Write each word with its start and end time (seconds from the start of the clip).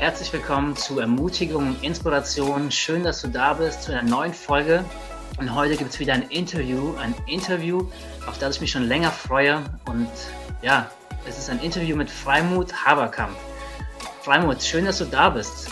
herzlich 0.00 0.32
willkommen 0.32 0.74
zu 0.76 0.98
Ermutigung 0.98 1.68
und 1.68 1.84
Inspiration. 1.84 2.70
Schön, 2.70 3.04
dass 3.04 3.20
du 3.20 3.28
da 3.28 3.52
bist 3.52 3.82
zu 3.82 3.92
einer 3.92 4.02
neuen 4.02 4.32
Folge. 4.32 4.82
Und 5.38 5.54
heute 5.54 5.76
gibt 5.76 5.90
es 5.90 6.00
wieder 6.00 6.14
ein 6.14 6.22
Interview, 6.30 6.96
ein 6.96 7.14
Interview, 7.26 7.86
auf 8.26 8.38
das 8.38 8.54
ich 8.54 8.62
mich 8.62 8.70
schon 8.70 8.84
länger 8.84 9.10
freue. 9.10 9.62
Und 9.84 10.08
ja, 10.62 10.90
es 11.28 11.36
ist 11.36 11.50
ein 11.50 11.60
Interview 11.60 11.96
mit 11.96 12.08
Freimut 12.08 12.72
Haberkamp. 12.86 13.36
Freimut, 14.22 14.62
schön, 14.62 14.86
dass 14.86 14.96
du 14.96 15.04
da 15.04 15.28
bist. 15.28 15.68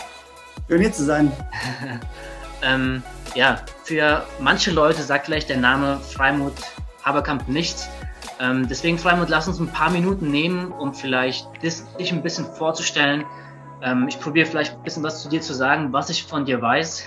Schön 0.67 0.81
hier 0.81 0.93
zu 0.93 1.05
sein. 1.05 1.31
ähm, 2.61 3.01
ja, 3.33 3.59
für 3.83 4.27
manche 4.39 4.69
Leute 4.69 5.01
sagt 5.01 5.25
vielleicht 5.25 5.49
der 5.49 5.57
Name 5.57 5.99
Freimut 6.01 6.53
Haberkamp 7.03 7.47
nichts. 7.47 7.89
Ähm, 8.39 8.67
deswegen, 8.69 8.99
Freimut, 8.99 9.29
lass 9.29 9.47
uns 9.47 9.57
ein 9.57 9.71
paar 9.71 9.89
Minuten 9.89 10.29
nehmen, 10.29 10.71
um 10.71 10.93
vielleicht 10.93 11.47
dich 11.63 12.11
ein 12.13 12.21
bisschen 12.21 12.45
vorzustellen. 12.45 13.25
Ähm, 13.81 14.07
ich 14.07 14.19
probiere 14.19 14.45
vielleicht 14.45 14.73
ein 14.73 14.83
bisschen 14.83 15.03
was 15.03 15.21
zu 15.21 15.29
dir 15.29 15.41
zu 15.41 15.53
sagen, 15.53 15.93
was 15.93 16.09
ich 16.09 16.23
von 16.23 16.45
dir 16.45 16.61
weiß. 16.61 17.03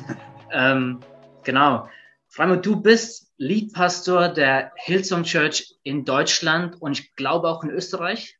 ähm, 0.52 1.00
genau. 1.42 1.88
Freimut, 2.28 2.64
du 2.64 2.80
bist 2.80 3.32
Leadpastor 3.36 4.28
der 4.28 4.72
Hillsong 4.76 5.24
Church 5.24 5.76
in 5.82 6.04
Deutschland 6.04 6.80
und 6.80 6.98
ich 6.98 7.14
glaube 7.14 7.48
auch 7.48 7.62
in 7.62 7.70
Österreich. 7.70 8.38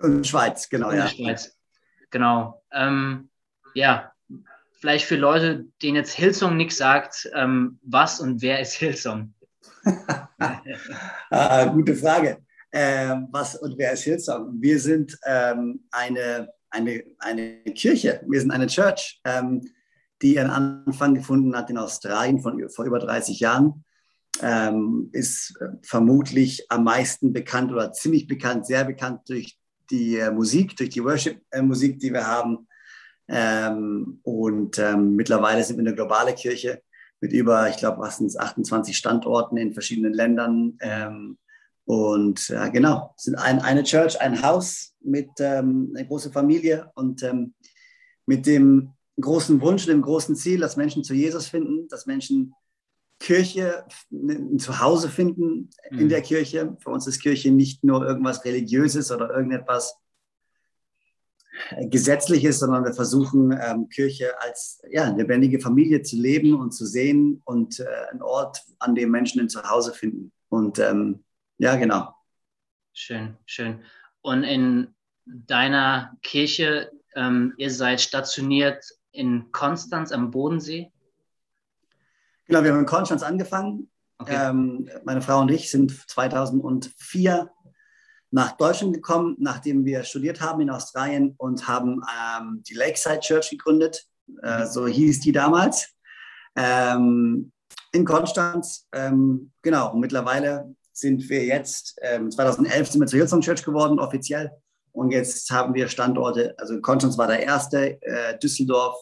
Und 0.00 0.26
Schweiz, 0.26 0.68
genau, 0.68 0.90
in 0.90 0.98
ja. 0.98 1.08
Schweiz. 1.08 1.56
Genau. 2.10 2.62
Ähm, 2.72 3.30
ja, 3.74 4.12
vielleicht 4.80 5.04
für 5.04 5.16
Leute, 5.16 5.66
denen 5.82 5.96
jetzt 5.96 6.12
Hillsong 6.12 6.56
nichts 6.56 6.76
sagt, 6.76 7.30
ähm, 7.34 7.78
was 7.82 8.20
und 8.20 8.42
wer 8.42 8.60
ist 8.60 8.74
Hillsong? 8.74 9.34
ah, 11.30 11.64
gute 11.66 11.94
Frage. 11.94 12.42
Ähm, 12.72 13.28
was 13.30 13.56
und 13.56 13.76
wer 13.78 13.92
ist 13.92 14.04
Hillsong? 14.04 14.60
Wir 14.60 14.78
sind 14.78 15.18
ähm, 15.24 15.84
eine, 15.90 16.52
eine, 16.70 17.04
eine 17.18 17.62
Kirche, 17.74 18.22
wir 18.26 18.40
sind 18.40 18.50
eine 18.50 18.66
Church, 18.66 19.20
ähm, 19.24 19.62
die 20.22 20.34
ihren 20.34 20.50
Anfang 20.50 21.14
gefunden 21.14 21.56
hat 21.56 21.70
in 21.70 21.78
Australien 21.78 22.40
von, 22.40 22.68
vor 22.70 22.84
über 22.84 22.98
30 22.98 23.40
Jahren. 23.40 23.84
Ähm, 24.42 25.10
ist 25.12 25.54
äh, 25.60 25.68
vermutlich 25.82 26.70
am 26.70 26.84
meisten 26.84 27.32
bekannt 27.32 27.72
oder 27.72 27.92
ziemlich 27.92 28.26
bekannt, 28.26 28.66
sehr 28.66 28.84
bekannt 28.84 29.28
durch 29.28 29.58
die 29.90 30.16
äh, 30.16 30.30
Musik, 30.30 30.76
durch 30.76 30.90
die 30.90 31.04
Worship-Musik, 31.04 31.98
die 31.98 32.12
wir 32.12 32.26
haben. 32.26 32.68
Ähm, 33.28 34.20
und 34.22 34.78
ähm, 34.78 35.14
mittlerweile 35.16 35.62
sind 35.62 35.76
wir 35.76 35.86
eine 35.86 35.94
globale 35.94 36.34
Kirche 36.34 36.82
mit 37.20 37.32
über, 37.32 37.68
ich 37.68 37.76
glaube, 37.76 37.98
was 37.98 38.16
sind 38.16 38.26
es, 38.26 38.36
28 38.36 38.96
Standorten 38.96 39.56
in 39.56 39.74
verschiedenen 39.74 40.14
Ländern. 40.14 40.78
Ähm, 40.80 41.38
und 41.90 42.50
äh, 42.50 42.70
genau, 42.70 43.12
sind 43.16 43.34
ein, 43.34 43.58
eine 43.58 43.82
Church, 43.82 44.20
ein 44.20 44.44
Haus 44.44 44.94
mit 45.00 45.28
ähm, 45.40 45.92
einer 45.92 46.06
großen 46.06 46.30
Familie 46.30 46.88
und 46.94 47.24
ähm, 47.24 47.52
mit 48.26 48.46
dem 48.46 48.92
großen 49.20 49.60
Wunsch, 49.60 49.86
dem 49.86 50.00
großen 50.00 50.36
Ziel, 50.36 50.60
dass 50.60 50.76
Menschen 50.76 51.02
zu 51.02 51.14
Jesus 51.14 51.48
finden, 51.48 51.88
dass 51.88 52.06
Menschen 52.06 52.54
Kirche, 53.18 53.84
ein 54.12 54.60
Zuhause 54.60 55.08
finden 55.08 55.70
in 55.90 56.04
mhm. 56.04 56.08
der 56.10 56.22
Kirche. 56.22 56.76
Für 56.78 56.90
uns 56.90 57.08
ist 57.08 57.18
Kirche 57.18 57.50
nicht 57.50 57.82
nur 57.82 58.06
irgendwas 58.06 58.44
Religiöses 58.44 59.10
oder 59.10 59.28
irgendetwas 59.28 59.96
Gesetzliches, 61.80 62.60
sondern 62.60 62.84
wir 62.84 62.94
versuchen, 62.94 63.50
ähm, 63.60 63.88
Kirche 63.88 64.40
als 64.40 64.80
ja, 64.92 65.08
lebendige 65.10 65.58
Familie 65.58 66.02
zu 66.02 66.14
leben 66.14 66.54
und 66.54 66.70
zu 66.70 66.86
sehen 66.86 67.42
und 67.44 67.80
äh, 67.80 67.86
ein 68.12 68.22
Ort, 68.22 68.62
an 68.78 68.94
dem 68.94 69.10
Menschen 69.10 69.40
ein 69.40 69.48
Zuhause 69.48 69.92
finden. 69.92 70.30
Und 70.48 70.78
ähm, 70.78 71.24
ja, 71.60 71.76
genau. 71.76 72.14
Schön, 72.94 73.36
schön. 73.44 73.84
Und 74.22 74.44
in 74.44 74.94
deiner 75.26 76.16
Kirche, 76.22 76.90
ähm, 77.14 77.52
ihr 77.58 77.70
seid 77.70 78.00
stationiert 78.00 78.82
in 79.12 79.52
Konstanz 79.52 80.10
am 80.10 80.30
Bodensee? 80.30 80.90
Genau, 82.46 82.64
wir 82.64 82.72
haben 82.72 82.80
in 82.80 82.86
Konstanz 82.86 83.22
angefangen. 83.22 83.90
Okay. 84.16 84.34
Ähm, 84.34 84.88
meine 85.04 85.20
Frau 85.20 85.40
und 85.40 85.50
ich 85.50 85.70
sind 85.70 85.92
2004 86.08 87.50
nach 88.30 88.52
Deutschland 88.52 88.94
gekommen, 88.94 89.36
nachdem 89.38 89.84
wir 89.84 90.02
studiert 90.04 90.40
haben 90.40 90.62
in 90.62 90.70
Australien 90.70 91.34
und 91.36 91.68
haben 91.68 92.02
ähm, 92.40 92.62
die 92.66 92.74
Lakeside 92.74 93.20
Church 93.20 93.50
gegründet. 93.50 94.06
Äh, 94.42 94.60
mhm. 94.60 94.66
so 94.66 94.86
hieß 94.86 95.20
die 95.20 95.32
damals. 95.32 95.94
Ähm, 96.56 97.52
in 97.92 98.04
Konstanz. 98.06 98.88
Ähm, 98.92 99.52
genau, 99.60 99.92
und 99.92 100.00
mittlerweile 100.00 100.74
sind 101.00 101.28
wir 101.28 101.44
jetzt, 101.44 101.96
2011 102.00 102.76
ähm, 102.76 102.84
sind 102.84 103.00
wir 103.00 103.06
zur 103.06 103.18
Hillsong 103.18 103.40
Church 103.40 103.64
geworden, 103.64 103.98
offiziell. 103.98 104.50
Und 104.92 105.12
jetzt 105.12 105.50
haben 105.50 105.74
wir 105.74 105.88
Standorte, 105.88 106.54
also 106.58 106.80
Konstanz 106.80 107.16
war 107.16 107.26
der 107.26 107.42
erste, 107.42 108.02
äh, 108.02 108.38
Düsseldorf, 108.38 108.96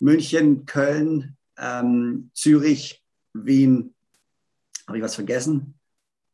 München, 0.00 0.66
Köln, 0.66 1.36
ähm, 1.58 2.30
Zürich, 2.34 3.04
Wien. 3.32 3.94
Habe 4.86 4.98
ich 4.98 5.04
was 5.04 5.14
vergessen? 5.14 5.78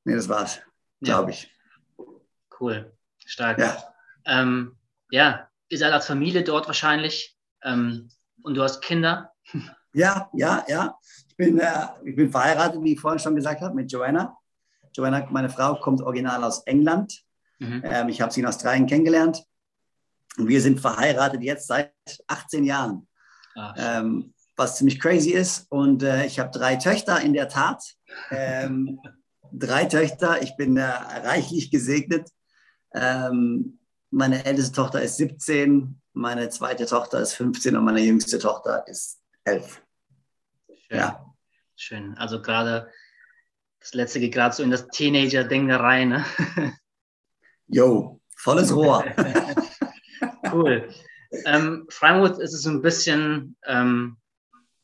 Nee, 0.05 0.15
das 0.15 0.29
war's, 0.29 0.61
glaube 1.01 1.33
ja. 1.33 1.37
ich. 1.37 1.55
Cool, 2.59 2.93
stark. 3.25 3.59
Ja. 3.59 3.77
Ähm, 4.25 4.77
ja, 5.11 5.49
ihr 5.69 5.79
seid 5.79 5.93
als 5.93 6.07
Familie 6.07 6.45
dort 6.45 6.67
wahrscheinlich 6.67 7.37
ähm, 7.63 8.09
und 8.43 8.55
du 8.55 8.63
hast 8.63 8.81
Kinder. 8.83 9.33
Ja, 9.93 10.31
ja, 10.35 10.65
ja. 10.69 10.99
Ich 11.29 11.37
bin, 11.37 11.59
äh, 11.59 11.87
ich 12.05 12.15
bin 12.15 12.31
verheiratet, 12.31 12.83
wie 12.83 12.93
ich 12.93 13.01
vorhin 13.01 13.19
schon 13.19 13.35
gesagt 13.35 13.61
habe, 13.63 13.75
mit 13.75 13.91
Joanna. 13.91 14.37
Joanna, 14.95 15.27
meine 15.31 15.49
Frau, 15.49 15.77
kommt 15.77 16.01
original 16.03 16.43
aus 16.45 16.61
England. 16.65 17.23
Mhm. 17.59 17.83
Ähm, 17.85 18.09
ich 18.09 18.21
habe 18.21 18.33
sie 18.33 18.41
in 18.41 18.47
Australien 18.47 18.87
kennengelernt. 18.87 19.45
Und 20.37 20.49
wir 20.49 20.61
sind 20.61 20.81
verheiratet 20.81 21.43
jetzt 21.43 21.67
seit 21.67 21.93
18 22.27 22.65
Jahren. 22.65 23.09
Ach, 23.57 23.75
ähm, 23.77 24.35
was 24.57 24.77
ziemlich 24.77 25.01
crazy 25.01 25.31
ist. 25.31 25.67
Und 25.71 26.03
äh, 26.03 26.27
ich 26.27 26.39
habe 26.39 26.51
drei 26.51 26.77
Töchter 26.77 27.21
in 27.21 27.33
der 27.33 27.49
Tat. 27.49 27.83
Ähm, 28.31 29.01
drei 29.53 29.85
Töchter. 29.87 30.43
Ich 30.43 30.57
bin 30.57 30.77
äh, 30.77 30.85
reichlich 30.85 31.71
gesegnet. 31.71 32.29
Ähm, 32.95 33.79
meine 34.11 34.45
älteste 34.45 34.75
Tochter 34.75 35.03
ist 35.03 35.17
17, 35.17 36.01
meine 36.15 36.49
zweite 36.49 36.87
Tochter 36.87 37.21
ist 37.21 37.35
15 37.35 37.77
und 37.77 37.85
meine 37.85 38.01
jüngste 38.01 38.39
Tochter 38.39 38.87
ist 38.89 39.21
11. 39.45 39.83
Schön. 40.67 40.99
Ja. 40.99 41.25
Schön. 41.77 42.17
Also 42.17 42.43
gerade 42.43 42.91
das 43.81 43.95
letzte 43.95 44.21
geht 44.21 44.35
gerade 44.35 44.55
so 44.55 44.63
in 44.63 44.71
das 44.71 44.89
Teenager-Ding 44.89 45.71
rein. 45.71 46.09
Ne? 46.11 46.25
Jo, 47.71 48.19
volles 48.35 48.75
Rohr. 48.75 49.05
cool. 50.53 50.89
Ähm, 51.45 51.87
Freimut 51.91 52.39
ist 52.39 52.55
es 52.55 52.63
so 52.63 52.71
ein 52.71 52.81
bisschen 52.81 53.57
ähm, 53.67 54.17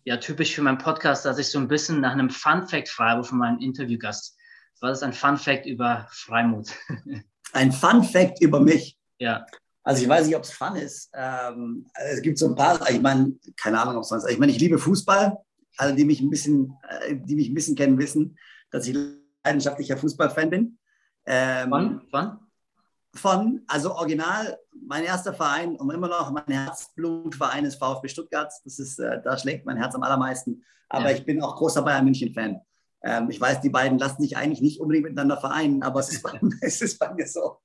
ja, 0.04 0.18
typisch 0.18 0.54
für 0.54 0.60
meinen 0.60 0.76
Podcast, 0.76 1.24
dass 1.24 1.38
ich 1.38 1.48
so 1.48 1.58
ein 1.58 1.68
bisschen 1.68 2.02
nach 2.02 2.12
einem 2.12 2.28
Fun-Fact 2.28 2.90
frage 2.90 3.24
von 3.24 3.38
meinem 3.38 3.58
Interviewgast. 3.60 4.36
Was 4.80 4.98
ist 4.98 5.02
ein 5.02 5.14
Fun-Fact 5.14 5.64
über 5.64 6.06
Freimut? 6.10 6.68
ein 7.54 7.72
Fun 7.72 8.02
Fact 8.02 8.42
über 8.42 8.60
mich. 8.60 8.98
Ja. 9.18 9.46
Also 9.82 10.02
ich 10.02 10.08
weiß 10.08 10.26
nicht, 10.26 10.36
ob 10.36 10.42
es 10.42 10.50
Fun 10.50 10.76
ist. 10.76 11.10
Ähm, 11.14 11.86
es 11.94 12.20
gibt 12.22 12.38
so 12.38 12.48
ein 12.48 12.54
paar, 12.54 12.88
ich 12.90 13.00
meine, 13.00 13.34
keine 13.56 13.80
Ahnung, 13.80 13.96
ob 13.96 14.02
es 14.02 14.08
sonst. 14.08 14.28
Ich 14.28 14.38
meine, 14.38 14.52
ich 14.52 14.58
liebe 14.58 14.78
Fußball. 14.78 15.36
Alle, 15.76 15.94
die 15.94 16.04
mich 16.04 16.20
ein 16.20 16.30
bisschen, 16.30 16.74
äh, 16.88 17.16
die 17.16 17.34
mich 17.34 17.48
ein 17.48 17.54
bisschen 17.54 17.74
kennen, 17.74 17.98
wissen, 17.98 18.38
dass 18.74 18.88
ich 18.88 18.96
leidenschaftlicher 19.44 19.96
Fußballfan 19.96 20.50
bin. 20.50 20.78
Ähm, 21.26 21.68
von? 21.70 22.02
Von? 22.10 22.38
Von, 23.14 23.62
also 23.68 23.94
original, 23.94 24.58
mein 24.72 25.04
erster 25.04 25.32
Verein 25.32 25.76
und 25.76 25.88
immer 25.92 26.08
noch 26.08 26.32
mein 26.32 26.44
Herzblutverein 26.48 27.64
ist 27.64 27.76
VfB 27.76 28.08
Stuttgart. 28.08 28.52
Das 28.64 28.80
ist, 28.80 28.98
äh, 28.98 29.22
da 29.22 29.38
schlägt 29.38 29.64
mein 29.64 29.76
Herz 29.76 29.94
am 29.94 30.02
allermeisten. 30.02 30.64
Aber 30.88 31.10
ja. 31.10 31.16
ich 31.16 31.24
bin 31.24 31.40
auch 31.40 31.54
großer 31.54 31.82
Bayern 31.82 32.04
München-Fan. 32.04 32.60
Ähm, 33.04 33.30
ich 33.30 33.40
weiß, 33.40 33.60
die 33.60 33.70
beiden 33.70 33.96
lassen 33.96 34.20
sich 34.20 34.36
eigentlich 34.36 34.60
nicht 34.60 34.80
unbedingt 34.80 35.04
miteinander 35.04 35.36
vereinen, 35.36 35.84
aber 35.84 36.00
es 36.00 36.10
ist 36.10 36.22
bei, 36.24 36.40
es 36.60 36.82
ist 36.82 36.98
bei 36.98 37.14
mir 37.14 37.28
so. 37.28 37.58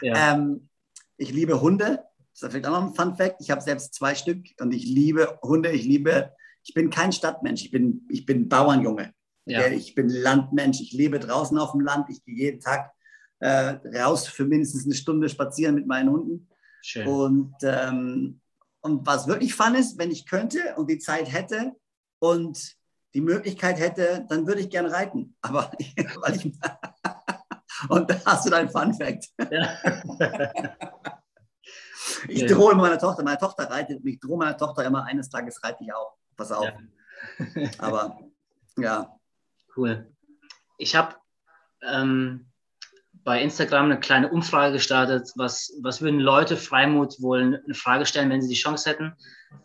Ja. 0.00 0.34
Ähm, 0.34 0.68
ich 1.16 1.32
liebe 1.32 1.60
Hunde. 1.60 2.02
Das 2.32 2.42
ist 2.42 2.50
vielleicht 2.50 2.66
auch 2.66 2.72
noch 2.72 2.88
ein 2.88 2.94
Fun 2.94 3.14
Fact. 3.14 3.36
Ich 3.38 3.52
habe 3.52 3.60
selbst 3.60 3.94
zwei 3.94 4.16
Stück 4.16 4.44
und 4.58 4.74
ich 4.74 4.84
liebe 4.84 5.38
Hunde. 5.42 5.70
Ich 5.70 5.84
liebe, 5.84 6.32
ich 6.64 6.74
bin 6.74 6.90
kein 6.90 7.12
Stadtmensch. 7.12 7.62
Ich 7.62 7.70
bin, 7.70 8.04
ich 8.10 8.26
bin 8.26 8.48
Bauernjunge. 8.48 9.14
Ja. 9.46 9.66
Ich 9.66 9.94
bin 9.94 10.08
Landmensch. 10.08 10.80
Ich 10.80 10.92
lebe 10.92 11.18
draußen 11.18 11.58
auf 11.58 11.72
dem 11.72 11.80
Land. 11.80 12.08
Ich 12.10 12.24
gehe 12.24 12.34
jeden 12.34 12.60
Tag 12.60 12.92
äh, 13.40 13.76
raus 13.98 14.26
für 14.26 14.44
mindestens 14.44 14.84
eine 14.84 14.94
Stunde 14.94 15.28
spazieren 15.28 15.74
mit 15.74 15.86
meinen 15.86 16.10
Hunden. 16.10 16.48
Schön. 16.82 17.06
Und, 17.06 17.54
ähm, 17.62 18.40
und 18.80 19.06
was 19.06 19.26
wirklich 19.26 19.54
fun 19.54 19.74
ist, 19.74 19.98
wenn 19.98 20.10
ich 20.10 20.26
könnte 20.26 20.74
und 20.76 20.90
die 20.90 20.98
Zeit 20.98 21.32
hätte 21.32 21.72
und 22.18 22.76
die 23.14 23.20
Möglichkeit 23.20 23.78
hätte, 23.78 24.26
dann 24.28 24.46
würde 24.46 24.60
ich 24.60 24.70
gern 24.70 24.86
reiten. 24.86 25.36
Aber 25.42 25.70
weil 26.22 26.36
ich. 26.36 26.44
und 27.88 28.10
da 28.10 28.16
hast 28.24 28.46
du 28.46 28.50
dein 28.50 28.68
Fun 28.70 28.94
Fact. 28.94 29.28
Ja. 29.50 29.78
ich 32.28 32.40
ja. 32.40 32.46
drohe 32.48 32.74
meiner 32.74 32.98
Tochter, 32.98 33.22
meine 33.22 33.38
Tochter 33.38 33.70
reitet 33.70 34.04
ich 34.04 34.20
drohe 34.20 34.38
meiner 34.38 34.56
Tochter 34.56 34.84
immer, 34.84 35.04
eines 35.04 35.28
Tages 35.28 35.62
reite 35.62 35.84
ich 35.84 35.92
auch. 35.92 36.16
Pass 36.36 36.50
auf. 36.50 36.64
Ja. 37.54 37.70
Aber 37.78 38.18
ja. 38.76 39.13
Cool. 39.76 40.08
Ich 40.78 40.94
habe 40.94 41.16
ähm, 41.82 42.46
bei 43.24 43.42
Instagram 43.42 43.86
eine 43.86 44.00
kleine 44.00 44.30
Umfrage 44.30 44.74
gestartet, 44.74 45.32
was, 45.36 45.72
was 45.82 46.02
würden 46.02 46.20
Leute 46.20 46.56
Freimut 46.56 47.20
wohl 47.20 47.60
eine 47.64 47.74
Frage 47.74 48.06
stellen, 48.06 48.30
wenn 48.30 48.42
sie 48.42 48.48
die 48.48 48.60
Chance 48.60 48.90
hätten. 48.90 49.14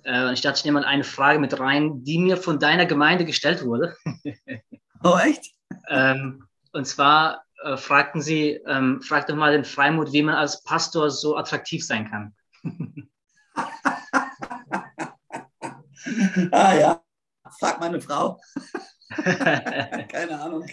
Äh, 0.03 0.33
ich 0.33 0.41
dachte, 0.41 0.59
ich 0.59 0.65
nehme 0.65 0.79
mal 0.79 0.87
eine 0.87 1.03
Frage 1.03 1.39
mit 1.39 1.59
rein, 1.59 2.03
die 2.03 2.19
mir 2.19 2.37
von 2.37 2.59
deiner 2.59 2.85
Gemeinde 2.85 3.25
gestellt 3.25 3.65
wurde. 3.65 3.95
oh, 5.03 5.17
echt? 5.17 5.53
ähm, 5.89 6.45
und 6.71 6.85
zwar 6.85 7.43
äh, 7.63 7.77
fragten 7.77 8.21
sie, 8.21 8.61
ähm, 8.65 9.01
frag 9.01 9.27
doch 9.27 9.35
mal 9.35 9.51
den 9.51 9.65
Freimut, 9.65 10.13
wie 10.13 10.23
man 10.23 10.35
als 10.35 10.63
Pastor 10.63 11.09
so 11.09 11.35
attraktiv 11.35 11.85
sein 11.85 12.09
kann. 12.09 12.35
ah 16.51 16.75
ja, 16.75 17.01
frag 17.59 17.79
meine 17.79 17.99
Frau. 17.99 18.39
Keine 20.09 20.39
Ahnung. 20.39 20.65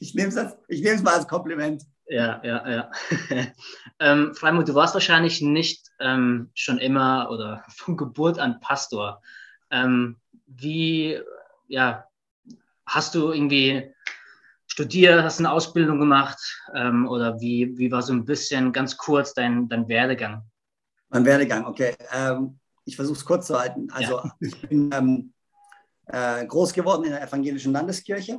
Ich 0.00 0.14
nehme 0.14 0.28
es 0.28 1.02
mal 1.02 1.14
als 1.14 1.28
Kompliment. 1.28 1.84
Ja, 2.06 2.40
ja, 2.44 2.68
ja. 2.68 2.90
ähm, 3.98 4.34
Freimut, 4.34 4.68
du 4.68 4.74
warst 4.74 4.94
wahrscheinlich 4.94 5.40
nicht 5.40 5.90
ähm, 6.00 6.50
schon 6.54 6.78
immer 6.78 7.30
oder 7.30 7.64
von 7.76 7.96
Geburt 7.96 8.38
an 8.38 8.60
Pastor. 8.60 9.22
Ähm, 9.70 10.16
wie, 10.46 11.18
ja, 11.68 12.06
hast 12.86 13.14
du 13.14 13.32
irgendwie 13.32 13.90
studiert, 14.66 15.22
hast 15.22 15.38
eine 15.38 15.50
Ausbildung 15.50 15.98
gemacht 15.98 16.38
ähm, 16.74 17.08
oder 17.08 17.40
wie, 17.40 17.76
wie 17.78 17.90
war 17.90 18.02
so 18.02 18.12
ein 18.12 18.24
bisschen 18.24 18.72
ganz 18.72 18.96
kurz 18.96 19.32
dein, 19.32 19.68
dein 19.68 19.88
Werdegang? 19.88 20.42
Mein 21.08 21.24
Werdegang, 21.24 21.64
okay. 21.64 21.94
Ähm, 22.12 22.58
ich 22.84 22.96
versuche 22.96 23.16
es 23.16 23.24
kurz 23.24 23.46
zu 23.46 23.58
halten. 23.58 23.88
Also 23.92 24.18
ja. 24.18 24.36
ich 24.40 24.60
bin 24.68 24.90
ähm, 24.92 25.33
äh, 26.06 26.46
groß 26.46 26.72
geworden 26.72 27.04
in 27.04 27.10
der 27.10 27.22
evangelischen 27.22 27.72
Landeskirche. 27.72 28.38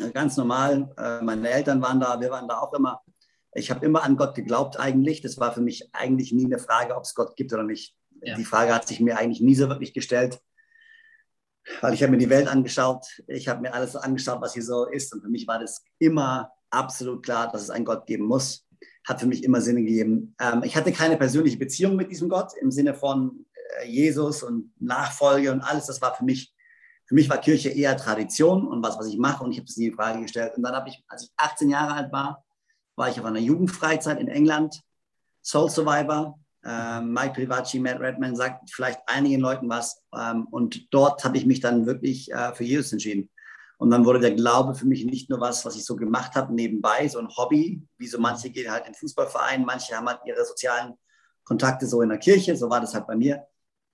Äh, 0.00 0.10
ganz 0.10 0.36
normal. 0.36 0.92
Äh, 0.96 1.22
meine 1.22 1.48
Eltern 1.48 1.82
waren 1.82 2.00
da, 2.00 2.20
wir 2.20 2.30
waren 2.30 2.48
da 2.48 2.60
auch 2.60 2.72
immer. 2.74 3.02
Ich 3.54 3.70
habe 3.70 3.84
immer 3.84 4.02
an 4.02 4.16
Gott 4.16 4.34
geglaubt 4.34 4.78
eigentlich. 4.78 5.22
Das 5.22 5.38
war 5.38 5.52
für 5.52 5.60
mich 5.60 5.88
eigentlich 5.92 6.32
nie 6.32 6.44
eine 6.44 6.58
Frage, 6.58 6.96
ob 6.96 7.04
es 7.04 7.14
Gott 7.14 7.36
gibt 7.36 7.52
oder 7.52 7.64
nicht. 7.64 7.96
Ja. 8.22 8.36
Die 8.36 8.44
Frage 8.44 8.74
hat 8.74 8.86
sich 8.86 9.00
mir 9.00 9.18
eigentlich 9.18 9.40
nie 9.40 9.54
so 9.54 9.68
wirklich 9.68 9.94
gestellt, 9.94 10.40
weil 11.80 11.94
ich 11.94 12.02
habe 12.02 12.12
mir 12.12 12.18
die 12.18 12.30
Welt 12.30 12.48
angeschaut. 12.48 13.06
Ich 13.26 13.48
habe 13.48 13.60
mir 13.60 13.72
alles 13.72 13.96
angeschaut, 13.96 14.40
was 14.40 14.54
hier 14.54 14.64
so 14.64 14.86
ist. 14.86 15.12
Und 15.12 15.22
für 15.22 15.28
mich 15.28 15.46
war 15.46 15.58
das 15.58 15.84
immer 15.98 16.52
absolut 16.70 17.24
klar, 17.24 17.50
dass 17.50 17.62
es 17.62 17.70
einen 17.70 17.84
Gott 17.84 18.06
geben 18.06 18.24
muss. 18.24 18.66
Hat 19.06 19.20
für 19.20 19.26
mich 19.26 19.42
immer 19.44 19.60
Sinn 19.60 19.76
gegeben. 19.76 20.34
Ähm, 20.40 20.62
ich 20.64 20.76
hatte 20.76 20.92
keine 20.92 21.16
persönliche 21.16 21.56
Beziehung 21.56 21.96
mit 21.96 22.10
diesem 22.10 22.28
Gott 22.28 22.52
im 22.60 22.70
Sinne 22.70 22.94
von, 22.94 23.46
Jesus 23.86 24.42
und 24.42 24.72
Nachfolge 24.80 25.52
und 25.52 25.60
alles, 25.60 25.86
das 25.86 26.00
war 26.00 26.14
für 26.14 26.24
mich, 26.24 26.54
für 27.06 27.14
mich 27.14 27.28
war 27.30 27.38
Kirche 27.38 27.70
eher 27.70 27.96
Tradition 27.96 28.66
und 28.66 28.82
was, 28.82 28.98
was 28.98 29.06
ich 29.06 29.18
mache 29.18 29.44
und 29.44 29.52
ich 29.52 29.58
habe 29.58 29.66
das 29.66 29.76
nie 29.76 29.86
in 29.86 29.94
Frage 29.94 30.20
gestellt. 30.20 30.52
Und 30.56 30.62
dann 30.62 30.74
habe 30.74 30.88
ich, 30.88 31.02
als 31.08 31.24
ich 31.24 31.32
18 31.36 31.70
Jahre 31.70 31.94
alt 31.94 32.12
war, 32.12 32.44
war 32.96 33.08
ich 33.08 33.18
auf 33.18 33.26
einer 33.26 33.38
Jugendfreizeit 33.38 34.20
in 34.20 34.28
England, 34.28 34.82
Soul 35.42 35.70
Survivor. 35.70 36.38
Ähm, 36.64 37.12
Mike 37.12 37.34
Privacci, 37.34 37.78
Matt 37.78 38.00
Redman 38.00 38.34
sagt 38.34 38.70
vielleicht 38.70 39.00
einigen 39.06 39.40
Leuten 39.40 39.68
was. 39.68 40.02
Ähm, 40.14 40.46
und 40.50 40.92
dort 40.92 41.24
habe 41.24 41.38
ich 41.38 41.46
mich 41.46 41.60
dann 41.60 41.86
wirklich 41.86 42.30
äh, 42.32 42.52
für 42.52 42.64
Jesus 42.64 42.92
entschieden. 42.92 43.30
Und 43.78 43.90
dann 43.90 44.04
wurde 44.04 44.18
der 44.18 44.34
Glaube 44.34 44.74
für 44.74 44.86
mich 44.86 45.04
nicht 45.04 45.30
nur 45.30 45.40
was, 45.40 45.64
was 45.64 45.76
ich 45.76 45.84
so 45.84 45.94
gemacht 45.94 46.34
habe 46.34 46.52
nebenbei, 46.52 47.06
so 47.06 47.20
ein 47.20 47.28
Hobby, 47.28 47.80
wie 47.96 48.06
so 48.08 48.18
manche 48.18 48.50
gehen 48.50 48.70
halt 48.70 48.88
in 48.88 48.94
Fußballvereinen, 48.94 49.64
manche 49.64 49.96
haben 49.96 50.08
halt 50.08 50.20
ihre 50.26 50.44
sozialen 50.44 50.94
Kontakte 51.44 51.86
so 51.86 52.02
in 52.02 52.08
der 52.08 52.18
Kirche, 52.18 52.56
so 52.56 52.68
war 52.68 52.80
das 52.80 52.92
halt 52.92 53.06
bei 53.06 53.14
mir 53.14 53.46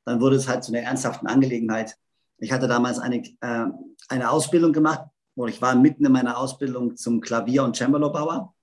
dann 0.05 0.21
wurde 0.21 0.37
es 0.37 0.49
halt 0.49 0.65
zu 0.65 0.73
einer 0.73 0.83
ernsthaften 0.83 1.27
Angelegenheit. 1.27 1.97
Ich 2.39 2.53
hatte 2.53 2.69
damals 2.69 2.99
eine, 2.99 3.17
äh, 3.19 3.67
eine 4.09 4.31
Ausbildung 4.31 4.73
gemacht, 4.73 5.07
wo 5.35 5.47
ich 5.47 5.61
war 5.63 5.75
mitten 5.75 6.05
in 6.05 6.13
meiner 6.13 6.39
Ausbildung 6.39 6.97
zum 6.97 7.21
Klavier- 7.21 7.65
und 7.65 7.77
Cembalo-Bauer. 7.77 8.55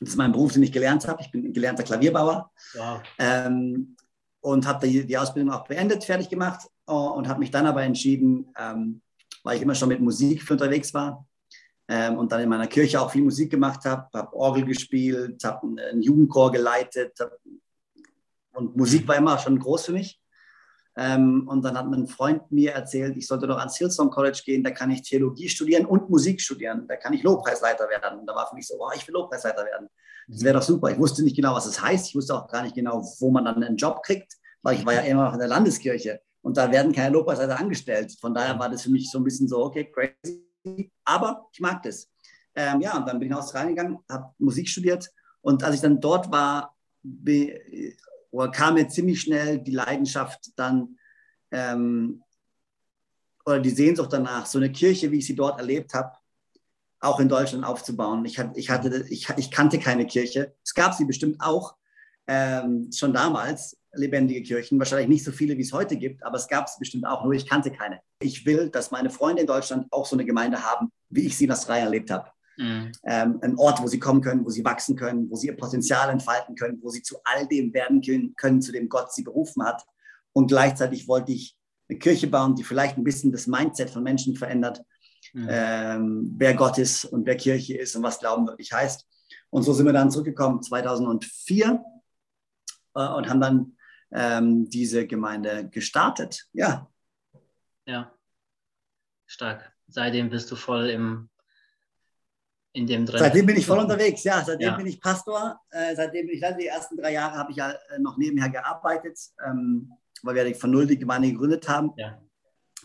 Das 0.00 0.10
ist 0.10 0.16
mein 0.16 0.32
Beruf, 0.32 0.52
den 0.52 0.62
ich 0.62 0.72
gelernt 0.72 1.06
habe. 1.06 1.20
Ich 1.22 1.30
bin 1.30 1.44
ein 1.44 1.52
gelernter 1.52 1.82
Klavierbauer. 1.82 2.50
Wow. 2.74 3.02
Ähm, 3.18 3.96
und 4.40 4.66
habe 4.66 4.86
die, 4.86 5.06
die, 5.06 5.18
Ausbildung 5.18 5.52
auch 5.52 5.66
beendet, 5.66 6.04
fertig 6.04 6.30
gemacht 6.30 6.66
uh, 6.88 7.10
und 7.10 7.28
habe 7.28 7.40
mich 7.40 7.50
dann 7.50 7.66
aber 7.66 7.82
entschieden, 7.82 8.46
ähm, 8.58 9.02
weil 9.44 9.56
ich 9.56 9.62
immer 9.62 9.74
schon 9.74 9.90
mit 9.90 10.00
Musik 10.00 10.50
unterwegs 10.50 10.94
war 10.94 11.26
ähm, 11.88 12.16
und 12.16 12.32
dann 12.32 12.40
in 12.40 12.48
meiner 12.48 12.66
Kirche 12.66 13.00
auch 13.00 13.10
viel 13.10 13.22
Musik 13.22 13.50
gemacht 13.50 13.84
habe, 13.84 14.08
habe 14.14 14.34
Orgel 14.34 14.64
gespielt, 14.64 15.44
habe 15.44 15.66
einen, 15.66 15.78
einen 15.78 16.02
Jugendchor 16.02 16.50
geleitet 16.50 17.12
hab, 17.20 17.32
und 18.52 18.76
Musik 18.76 19.06
war 19.06 19.16
immer 19.16 19.38
schon 19.38 19.58
groß 19.58 19.86
für 19.86 19.92
mich. 19.92 20.19
Ähm, 21.00 21.48
und 21.48 21.64
dann 21.64 21.78
hat 21.78 21.88
mein 21.88 22.06
Freund 22.06 22.52
mir 22.52 22.72
erzählt, 22.72 23.16
ich 23.16 23.26
sollte 23.26 23.46
doch 23.46 23.56
ans 23.56 23.78
Hillsong 23.78 24.10
College 24.10 24.42
gehen, 24.44 24.62
da 24.62 24.70
kann 24.70 24.90
ich 24.90 25.00
Theologie 25.00 25.48
studieren 25.48 25.86
und 25.86 26.10
Musik 26.10 26.42
studieren, 26.42 26.86
da 26.86 26.96
kann 26.96 27.14
ich 27.14 27.22
Lobpreisleiter 27.22 27.88
werden. 27.88 28.20
Und 28.20 28.26
da 28.26 28.34
war 28.34 28.46
für 28.46 28.54
mich 28.54 28.66
so, 28.66 28.74
oh, 28.78 28.90
ich 28.94 29.08
will 29.08 29.14
Lobpreisleiter 29.14 29.64
werden. 29.64 29.88
Das 30.28 30.44
wäre 30.44 30.58
doch 30.58 30.62
super. 30.62 30.90
Ich 30.90 30.98
wusste 30.98 31.24
nicht 31.24 31.34
genau, 31.34 31.54
was 31.54 31.64
das 31.64 31.80
heißt. 31.80 32.08
Ich 32.08 32.14
wusste 32.14 32.34
auch 32.34 32.46
gar 32.48 32.64
nicht 32.64 32.74
genau, 32.74 33.02
wo 33.18 33.30
man 33.30 33.46
dann 33.46 33.64
einen 33.64 33.78
Job 33.78 34.02
kriegt, 34.02 34.34
weil 34.60 34.76
ich 34.76 34.84
war 34.84 34.92
ja 34.92 35.00
immer 35.00 35.24
noch 35.24 35.32
in 35.32 35.38
der 35.38 35.48
Landeskirche 35.48 36.20
und 36.42 36.58
da 36.58 36.70
werden 36.70 36.92
keine 36.92 37.14
Lobpreisleiter 37.14 37.58
angestellt. 37.58 38.14
Von 38.20 38.34
daher 38.34 38.58
war 38.58 38.68
das 38.68 38.82
für 38.82 38.90
mich 38.90 39.10
so 39.10 39.16
ein 39.16 39.24
bisschen 39.24 39.48
so, 39.48 39.64
okay, 39.64 39.90
crazy. 39.90 40.92
Aber 41.06 41.48
ich 41.50 41.60
mag 41.60 41.82
das. 41.82 42.10
Ähm, 42.54 42.82
ja, 42.82 42.98
und 42.98 43.08
dann 43.08 43.18
bin 43.18 43.28
ich 43.28 43.32
nach 43.32 43.38
Australien 43.38 43.74
gegangen, 43.74 43.98
habe 44.10 44.34
Musik 44.36 44.68
studiert 44.68 45.08
und 45.40 45.64
als 45.64 45.76
ich 45.76 45.80
dann 45.80 45.98
dort 45.98 46.30
war, 46.30 46.76
oder 48.30 48.50
kam 48.50 48.74
mir 48.74 48.88
ziemlich 48.88 49.20
schnell 49.20 49.58
die 49.58 49.72
Leidenschaft 49.72 50.50
dann 50.56 50.96
ähm, 51.50 52.22
oder 53.44 53.60
die 53.60 53.70
Sehnsucht 53.70 54.12
danach, 54.12 54.46
so 54.46 54.58
eine 54.58 54.70
Kirche, 54.70 55.10
wie 55.10 55.18
ich 55.18 55.26
sie 55.26 55.34
dort 55.34 55.58
erlebt 55.58 55.94
habe, 55.94 56.12
auch 57.00 57.18
in 57.20 57.28
Deutschland 57.28 57.64
aufzubauen. 57.64 58.24
Ich, 58.24 58.38
hatte, 58.38 58.58
ich, 58.58 58.70
hatte, 58.70 59.06
ich, 59.08 59.28
ich 59.36 59.50
kannte 59.50 59.78
keine 59.78 60.06
Kirche. 60.06 60.54
Es 60.62 60.74
gab 60.74 60.94
sie 60.94 61.04
bestimmt 61.04 61.40
auch 61.40 61.74
ähm, 62.26 62.90
schon 62.92 63.12
damals, 63.12 63.76
lebendige 63.92 64.42
Kirchen. 64.42 64.78
Wahrscheinlich 64.78 65.08
nicht 65.08 65.24
so 65.24 65.32
viele, 65.32 65.56
wie 65.56 65.62
es 65.62 65.72
heute 65.72 65.96
gibt, 65.96 66.22
aber 66.22 66.36
es 66.36 66.46
gab 66.46 66.66
es 66.66 66.78
bestimmt 66.78 67.06
auch, 67.06 67.24
nur 67.24 67.32
ich 67.32 67.48
kannte 67.48 67.72
keine. 67.72 68.00
Ich 68.20 68.46
will, 68.46 68.68
dass 68.68 68.90
meine 68.90 69.10
Freunde 69.10 69.40
in 69.40 69.46
Deutschland 69.46 69.86
auch 69.90 70.06
so 70.06 70.14
eine 70.14 70.24
Gemeinde 70.24 70.62
haben, 70.62 70.92
wie 71.08 71.26
ich 71.26 71.36
sie 71.36 71.44
in 71.44 71.52
Australien 71.52 71.86
erlebt 71.86 72.10
habe. 72.10 72.30
Mhm. 72.60 72.92
Ähm, 73.04 73.38
ein 73.40 73.58
Ort, 73.58 73.82
wo 73.82 73.86
sie 73.86 73.98
kommen 73.98 74.20
können, 74.20 74.44
wo 74.44 74.50
sie 74.50 74.64
wachsen 74.64 74.94
können, 74.94 75.30
wo 75.30 75.36
sie 75.36 75.46
ihr 75.46 75.56
Potenzial 75.56 76.10
entfalten 76.10 76.54
können, 76.54 76.78
wo 76.82 76.90
sie 76.90 77.02
zu 77.02 77.16
all 77.24 77.48
dem 77.48 77.72
werden 77.72 78.02
können, 78.02 78.36
können 78.36 78.60
zu 78.60 78.70
dem 78.70 78.88
Gott 78.88 79.14
sie 79.14 79.22
berufen 79.22 79.64
hat. 79.64 79.82
Und 80.34 80.48
gleichzeitig 80.48 81.08
wollte 81.08 81.32
ich 81.32 81.56
eine 81.88 81.98
Kirche 81.98 82.26
bauen, 82.26 82.54
die 82.54 82.62
vielleicht 82.62 82.98
ein 82.98 83.04
bisschen 83.04 83.32
das 83.32 83.46
Mindset 83.46 83.88
von 83.88 84.02
Menschen 84.02 84.36
verändert, 84.36 84.82
mhm. 85.32 85.46
ähm, 85.48 86.34
wer 86.36 86.54
Gott 86.54 86.76
ist 86.76 87.06
und 87.06 87.26
wer 87.26 87.36
Kirche 87.36 87.78
ist 87.78 87.96
und 87.96 88.02
was 88.02 88.18
Glauben 88.18 88.46
wirklich 88.46 88.72
heißt. 88.72 89.06
Und 89.48 89.62
so 89.62 89.72
sind 89.72 89.86
wir 89.86 89.94
dann 89.94 90.10
zurückgekommen 90.10 90.62
2004 90.62 91.82
äh, 92.94 93.08
und 93.08 93.28
haben 93.28 93.40
dann 93.40 93.76
ähm, 94.12 94.68
diese 94.68 95.06
Gemeinde 95.06 95.66
gestartet. 95.70 96.46
Ja. 96.52 96.90
Ja, 97.86 98.12
stark. 99.26 99.72
Seitdem 99.88 100.28
bist 100.28 100.50
du 100.50 100.56
voll 100.56 100.90
im 100.90 101.29
in 102.72 102.86
dem 102.86 103.06
drin. 103.06 103.18
Seitdem 103.18 103.46
bin 103.46 103.56
ich 103.56 103.66
voll 103.66 103.78
unterwegs, 103.78 104.22
ja. 104.24 104.42
Seitdem 104.44 104.68
ja. 104.68 104.76
bin 104.76 104.86
ich 104.86 105.00
Pastor. 105.00 105.60
Äh, 105.70 105.94
seitdem 105.96 106.26
bin 106.26 106.36
ich, 106.36 106.44
die 106.58 106.66
ersten 106.66 106.96
drei 106.96 107.12
Jahre 107.12 107.36
habe 107.36 107.50
ich 107.50 107.56
ja 107.56 107.70
äh, 107.70 107.98
noch 107.98 108.16
nebenher 108.16 108.48
gearbeitet, 108.48 109.18
ähm, 109.46 109.92
weil 110.22 110.34
wir 110.34 110.54
von 110.54 110.70
null 110.70 110.86
die 110.86 110.98
Gemeinde 110.98 111.32
gegründet 111.32 111.68
haben. 111.68 111.92
Ja. 111.96 112.20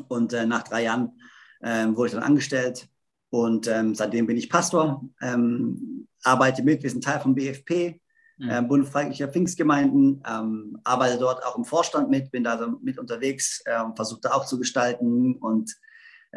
Und 0.08 0.34
äh, 0.34 0.46
nach 0.46 0.64
drei 0.64 0.84
Jahren 0.84 1.20
ähm, 1.62 1.96
wurde 1.96 2.08
ich 2.08 2.14
dann 2.14 2.24
angestellt. 2.24 2.88
Und 3.30 3.68
ähm, 3.68 3.96
seitdem 3.96 4.28
bin 4.28 4.38
ich 4.38 4.50
Pastor, 4.50 5.04
ähm, 5.22 6.08
arbeite 6.24 6.64
mit, 6.64 6.84
wir 6.84 6.90
sind 6.90 7.04
Teil 7.04 7.20
vom 7.20 7.36
BFP, 7.36 8.00
mhm. 8.38 8.50
äh, 8.50 8.62
Bund 8.62 8.88
Freiheitlicher 8.88 9.28
Pfingstgemeinden, 9.28 10.24
ähm, 10.28 10.80
arbeite 10.84 11.20
dort 11.20 11.44
auch 11.46 11.58
im 11.58 11.66
Vorstand 11.66 12.10
mit, 12.10 12.32
bin 12.32 12.44
da 12.44 12.76
mit 12.82 12.98
unterwegs, 12.98 13.62
äh, 13.66 13.84
versuche 13.96 14.22
da 14.22 14.32
auch 14.32 14.46
zu 14.46 14.58
gestalten 14.58 15.36
und 15.36 15.76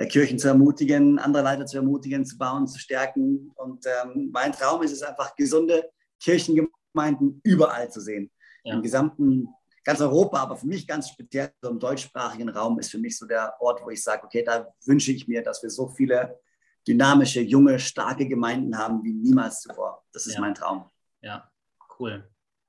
Kirchen 0.06 0.38
zu 0.38 0.48
ermutigen, 0.48 1.18
andere 1.18 1.42
Leiter 1.42 1.66
zu 1.66 1.78
ermutigen, 1.78 2.24
zu 2.24 2.38
bauen, 2.38 2.66
zu 2.66 2.78
stärken. 2.78 3.50
Und 3.56 3.84
ähm, 3.86 4.30
mein 4.32 4.52
Traum 4.52 4.82
ist 4.82 4.92
es 4.92 5.02
einfach, 5.02 5.34
gesunde 5.34 5.90
Kirchengemeinden 6.20 7.40
überall 7.42 7.90
zu 7.90 8.00
sehen. 8.00 8.30
Ja. 8.64 8.74
Im 8.74 8.82
gesamten, 8.82 9.48
ganz 9.84 10.00
Europa, 10.00 10.38
aber 10.38 10.56
für 10.56 10.66
mich 10.66 10.86
ganz 10.86 11.08
speziell 11.08 11.52
so 11.60 11.70
im 11.70 11.80
deutschsprachigen 11.80 12.48
Raum 12.48 12.78
ist 12.78 12.90
für 12.90 12.98
mich 12.98 13.16
so 13.18 13.26
der 13.26 13.54
Ort, 13.60 13.82
wo 13.84 13.90
ich 13.90 14.02
sage, 14.02 14.24
okay, 14.24 14.44
da 14.44 14.68
wünsche 14.86 15.10
ich 15.12 15.26
mir, 15.26 15.42
dass 15.42 15.62
wir 15.62 15.70
so 15.70 15.88
viele 15.88 16.38
dynamische, 16.86 17.40
junge, 17.40 17.78
starke 17.78 18.26
Gemeinden 18.26 18.78
haben 18.78 19.02
wie 19.02 19.12
niemals 19.12 19.62
zuvor. 19.62 20.04
Das 20.12 20.26
ist 20.26 20.34
ja. 20.34 20.40
mein 20.40 20.54
Traum. 20.54 20.88
Ja, 21.20 21.50
cool. 21.98 22.28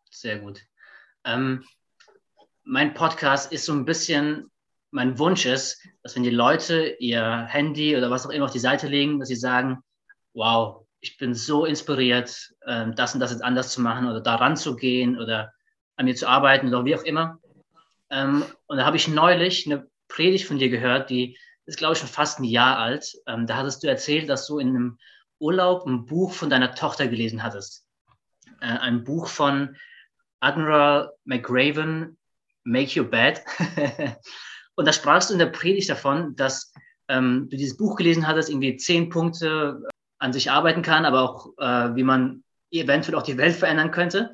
Sehr 0.10 0.40
gut. 0.40 0.62
Ähm, 1.24 1.64
mein 2.64 2.94
Podcast 2.94 3.52
ist 3.52 3.66
so 3.66 3.74
ein 3.74 3.86
bisschen 3.86 4.50
mein 4.92 5.20
Wunsch 5.20 5.46
ist, 5.46 5.86
dass 6.04 6.16
wenn 6.16 6.24
die 6.24 6.30
Leute 6.30 6.96
ihr 7.00 7.46
Handy 7.46 7.96
oder 7.96 8.10
was 8.10 8.26
auch 8.26 8.32
immer 8.32 8.46
auf 8.46 8.52
die 8.52 8.60
Seite 8.60 8.88
legen, 8.88 9.20
dass 9.20 9.30
sie 9.30 9.36
sagen, 9.36 9.80
wow, 10.34 10.86
ich 11.00 11.18
bin 11.18 11.34
so 11.34 11.66
inspiriert, 11.66 12.54
ähm, 12.66 12.96
das 12.96 13.14
und 13.14 13.20
das 13.20 13.32
jetzt 13.32 13.44
anders 13.44 13.72
zu 13.72 13.82
machen 13.82 14.08
oder 14.08 14.22
daran 14.22 14.58
zu 14.58 14.76
gehen 14.76 15.20
oder 15.20 15.54
an 15.96 16.06
mir 16.06 16.16
zu 16.16 16.28
arbeiten 16.28 16.68
oder 16.68 16.86
wie 16.86 16.96
auch 16.96 17.04
immer. 17.04 17.40
Ähm, 18.10 18.44
und 18.68 18.78
da 18.78 18.86
habe 18.86 18.98
ich 18.98 19.08
neulich 19.08 19.66
eine 19.66 19.88
Predigt 20.08 20.46
von 20.46 20.58
dir 20.58 20.70
gehört, 20.70 21.10
die 21.10 21.38
ist, 21.66 21.78
glaube 21.78 21.94
ich, 21.94 22.00
schon 22.00 22.10
fast 22.10 22.40
ein 22.40 22.46
Jahr 22.46 22.78
alt. 22.78 23.14
Ähm, 23.28 23.46
da 23.46 23.58
hattest 23.58 23.84
du 23.84 23.88
erzählt, 23.88 24.28
dass 24.28 24.48
du 24.48 24.58
in 24.58 24.70
einem 24.70 24.98
Urlaub 25.38 25.86
ein 25.86 26.06
Buch 26.06 26.34
von 26.34 26.50
deiner 26.50 26.74
Tochter 26.74 27.08
gelesen 27.08 27.44
hattest. 27.44 27.86
Äh, 28.60 28.66
ein 28.66 29.04
Buch 29.04 29.28
von 29.28 29.78
Admiral 30.40 31.12
McRaven, 31.26 32.18
Make 32.64 33.00
Your 33.00 33.08
Bed. 33.08 33.42
und 34.80 34.86
da 34.86 34.94
sprachst 34.94 35.30
du 35.30 35.34
in 35.34 35.40
der 35.40 35.48
Predigt 35.48 35.90
davon, 35.90 36.38
dass 36.38 36.72
ähm, 37.10 37.50
du 37.50 37.58
dieses 37.58 37.76
Buch 37.76 37.98
gelesen 37.98 38.26
hattest, 38.26 38.50
irgendwie 38.50 38.78
zehn 38.78 39.10
Punkte 39.10 39.84
an 40.20 40.32
sich 40.32 40.50
arbeiten 40.50 40.84
kann, 40.84 41.04
aber 41.04 41.22
auch 41.22 41.50
äh, 41.58 41.96
wie 41.98 42.04
man 42.04 42.46
eventuell 42.72 43.18
auch 43.18 43.24
die 43.24 43.38
Welt 43.38 43.58
verändern 43.58 43.92
könnte. 43.92 44.34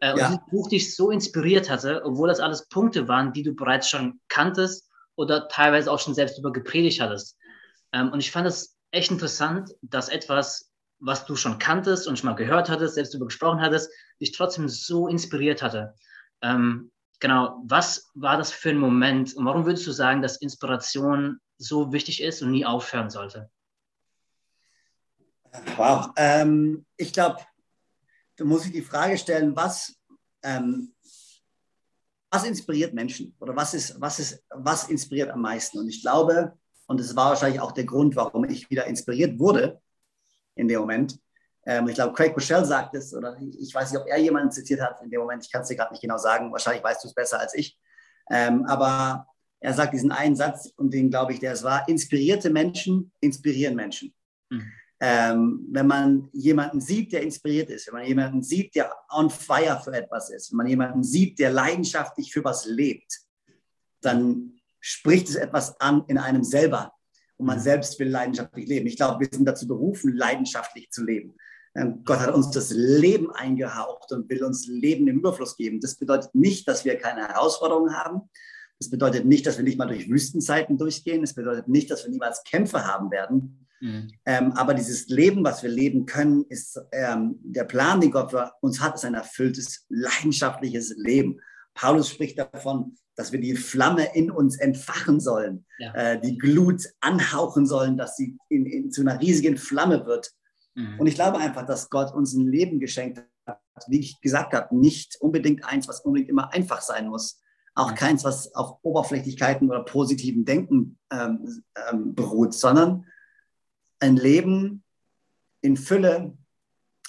Äh, 0.00 0.12
und 0.12 0.18
ja. 0.18 0.26
dieses 0.28 0.44
Buch 0.50 0.68
dich 0.68 0.94
so 0.94 1.10
inspiriert 1.10 1.70
hatte, 1.70 2.02
obwohl 2.04 2.28
das 2.28 2.40
alles 2.40 2.68
Punkte 2.68 3.08
waren, 3.08 3.32
die 3.32 3.42
du 3.42 3.54
bereits 3.54 3.88
schon 3.88 4.20
kanntest 4.28 4.86
oder 5.14 5.48
teilweise 5.48 5.90
auch 5.90 5.98
schon 5.98 6.14
selbst 6.14 6.38
über 6.38 6.52
gepredigt 6.52 7.00
hattest. 7.00 7.38
Ähm, 7.92 8.12
und 8.12 8.20
ich 8.20 8.30
fand 8.30 8.46
es 8.46 8.76
echt 8.90 9.10
interessant, 9.10 9.70
dass 9.80 10.10
etwas, 10.10 10.74
was 10.98 11.24
du 11.24 11.36
schon 11.36 11.58
kanntest 11.58 12.06
und 12.06 12.18
schon 12.18 12.28
mal 12.28 12.36
gehört 12.36 12.68
hattest, 12.68 12.96
selbst 12.96 13.14
über 13.14 13.24
gesprochen 13.24 13.62
hattest, 13.62 13.90
dich 14.20 14.32
trotzdem 14.32 14.68
so 14.68 15.08
inspiriert 15.08 15.62
hatte. 15.62 15.94
Ähm, 16.42 16.90
genau, 17.18 17.62
was 17.64 18.10
war 18.14 18.36
das 18.36 18.52
für 18.52 18.70
ein 18.70 18.78
Moment 18.78 19.34
und 19.34 19.44
warum 19.44 19.64
würdest 19.64 19.86
du 19.86 19.92
sagen, 19.92 20.22
dass 20.22 20.36
Inspiration 20.36 21.40
so 21.58 21.92
wichtig 21.92 22.22
ist 22.22 22.42
und 22.42 22.50
nie 22.50 22.64
aufhören 22.64 23.10
sollte? 23.10 23.50
Wow, 25.76 26.10
ähm, 26.16 26.84
ich 26.96 27.12
glaube, 27.12 27.40
da 28.36 28.44
muss 28.44 28.66
ich 28.66 28.72
die 28.72 28.82
Frage 28.82 29.16
stellen, 29.16 29.56
was, 29.56 29.96
ähm, 30.42 30.94
was 32.30 32.44
inspiriert 32.44 32.92
Menschen 32.92 33.34
oder 33.40 33.56
was, 33.56 33.72
ist, 33.72 33.98
was, 34.00 34.18
ist, 34.18 34.44
was 34.50 34.88
inspiriert 34.88 35.30
am 35.30 35.40
meisten? 35.40 35.78
Und 35.78 35.88
ich 35.88 36.02
glaube, 36.02 36.58
und 36.86 37.00
das 37.00 37.16
war 37.16 37.30
wahrscheinlich 37.30 37.60
auch 37.60 37.72
der 37.72 37.84
Grund, 37.84 38.16
warum 38.16 38.44
ich 38.44 38.68
wieder 38.70 38.86
inspiriert 38.86 39.38
wurde 39.38 39.80
in 40.54 40.68
dem 40.68 40.80
Moment. 40.80 41.18
Ähm, 41.66 41.88
ich 41.88 41.96
glaube, 41.96 42.14
Craig 42.14 42.36
Michelle 42.36 42.64
sagt 42.64 42.94
es, 42.94 43.12
oder 43.12 43.36
ich 43.40 43.74
weiß 43.74 43.92
nicht, 43.92 44.00
ob 44.00 44.06
er 44.08 44.18
jemanden 44.18 44.52
zitiert 44.52 44.80
hat 44.80 45.02
in 45.02 45.10
dem 45.10 45.20
Moment, 45.20 45.44
ich 45.44 45.50
kann 45.50 45.62
es 45.62 45.68
dir 45.68 45.76
gerade 45.76 45.92
nicht 45.92 46.00
genau 46.00 46.16
sagen, 46.16 46.52
wahrscheinlich 46.52 46.84
weißt 46.84 47.02
du 47.02 47.08
es 47.08 47.14
besser 47.14 47.40
als 47.40 47.54
ich. 47.54 47.78
Ähm, 48.30 48.64
aber 48.66 49.26
er 49.60 49.74
sagt 49.74 49.92
diesen 49.92 50.12
einen 50.12 50.36
Satz, 50.36 50.72
und 50.76 50.94
den 50.94 51.10
glaube 51.10 51.32
ich, 51.32 51.40
der 51.40 51.52
es 51.52 51.64
war, 51.64 51.88
inspirierte 51.88 52.50
Menschen 52.50 53.12
inspirieren 53.20 53.74
Menschen. 53.74 54.14
Mhm. 54.48 54.72
Ähm, 55.00 55.66
wenn 55.72 55.86
man 55.86 56.28
jemanden 56.32 56.80
sieht, 56.80 57.12
der 57.12 57.22
inspiriert 57.22 57.68
ist, 57.68 57.86
wenn 57.88 57.94
man 57.94 58.06
jemanden 58.06 58.42
sieht, 58.42 58.74
der 58.74 58.90
on 59.10 59.28
fire 59.28 59.80
für 59.82 59.92
etwas 59.92 60.30
ist, 60.30 60.52
wenn 60.52 60.58
man 60.58 60.66
jemanden 60.68 61.02
sieht, 61.02 61.38
der 61.38 61.50
leidenschaftlich 61.50 62.32
für 62.32 62.44
was 62.44 62.64
lebt, 62.64 63.20
dann 64.00 64.58
spricht 64.80 65.28
es 65.28 65.34
etwas 65.34 65.78
an 65.80 66.04
in 66.06 66.16
einem 66.16 66.44
selber. 66.44 66.92
Und 67.36 67.46
man 67.46 67.58
mhm. 67.58 67.62
selbst 67.62 67.98
will 67.98 68.08
leidenschaftlich 68.08 68.66
leben. 68.68 68.86
Ich 68.86 68.96
glaube, 68.96 69.20
wir 69.20 69.28
sind 69.30 69.44
dazu 69.44 69.66
berufen, 69.66 70.16
leidenschaftlich 70.16 70.90
zu 70.90 71.04
leben. 71.04 71.36
Ähm, 71.76 72.02
Gott 72.04 72.20
hat 72.20 72.34
uns 72.34 72.50
das 72.50 72.70
Leben 72.70 73.30
eingehaucht 73.30 74.12
und 74.12 74.28
will 74.30 74.44
uns 74.44 74.66
Leben 74.66 75.06
im 75.08 75.18
Überfluss 75.18 75.56
geben. 75.56 75.80
Das 75.80 75.96
bedeutet 75.96 76.34
nicht, 76.34 76.66
dass 76.66 76.84
wir 76.84 76.96
keine 76.96 77.28
Herausforderungen 77.28 77.94
haben. 77.94 78.22
Das 78.78 78.90
bedeutet 78.90 79.24
nicht, 79.24 79.46
dass 79.46 79.56
wir 79.56 79.64
nicht 79.64 79.78
mal 79.78 79.86
durch 79.86 80.08
Wüstenzeiten 80.08 80.78
durchgehen. 80.78 81.22
Das 81.22 81.34
bedeutet 81.34 81.68
nicht, 81.68 81.90
dass 81.90 82.04
wir 82.04 82.10
niemals 82.10 82.42
Kämpfe 82.44 82.86
haben 82.86 83.10
werden. 83.10 83.66
Mhm. 83.80 84.08
Ähm, 84.24 84.52
aber 84.52 84.74
dieses 84.74 85.08
Leben, 85.08 85.44
was 85.44 85.62
wir 85.62 85.70
leben 85.70 86.06
können, 86.06 86.44
ist 86.48 86.80
ähm, 86.92 87.38
der 87.42 87.64
Plan, 87.64 88.00
den 88.00 88.10
Gott 88.10 88.30
für 88.30 88.52
uns 88.60 88.80
hat, 88.80 88.94
ist 88.94 89.04
ein 89.04 89.14
erfülltes, 89.14 89.86
leidenschaftliches 89.88 90.94
Leben. 90.96 91.40
Paulus 91.74 92.08
spricht 92.10 92.38
davon, 92.38 92.96
dass 93.16 93.32
wir 93.32 93.40
die 93.40 93.56
Flamme 93.56 94.14
in 94.14 94.30
uns 94.30 94.58
entfachen 94.58 95.20
sollen, 95.20 95.64
ja. 95.78 95.92
äh, 95.94 96.20
die 96.20 96.38
Glut 96.38 96.82
anhauchen 97.00 97.66
sollen, 97.66 97.96
dass 97.96 98.16
sie 98.16 98.36
in, 98.48 98.66
in, 98.66 98.90
zu 98.90 99.02
einer 99.02 99.20
riesigen 99.20 99.56
Flamme 99.56 100.06
wird. 100.06 100.32
Mhm. 100.76 101.00
Und 101.00 101.06
ich 101.06 101.14
glaube 101.14 101.38
einfach, 101.38 101.66
dass 101.66 101.90
Gott 101.90 102.14
uns 102.14 102.34
ein 102.34 102.46
Leben 102.46 102.78
geschenkt 102.78 103.22
hat, 103.46 103.58
wie 103.88 104.00
ich 104.00 104.20
gesagt 104.20 104.52
habe, 104.52 104.76
nicht 104.76 105.16
unbedingt 105.20 105.64
eins, 105.64 105.88
was 105.88 106.00
unbedingt 106.00 106.30
immer 106.30 106.52
einfach 106.52 106.80
sein 106.80 107.08
muss. 107.08 107.40
Auch 107.74 107.90
mhm. 107.90 107.96
keins, 107.96 108.24
was 108.24 108.54
auf 108.54 108.78
Oberflächlichkeiten 108.82 109.68
oder 109.68 109.84
positiven 109.84 110.44
Denken 110.44 110.98
ähm, 111.10 111.62
ähm, 111.90 112.14
beruht, 112.14 112.54
sondern 112.54 113.06
ein 113.98 114.16
Leben 114.16 114.84
in 115.62 115.76
Fülle, 115.76 116.36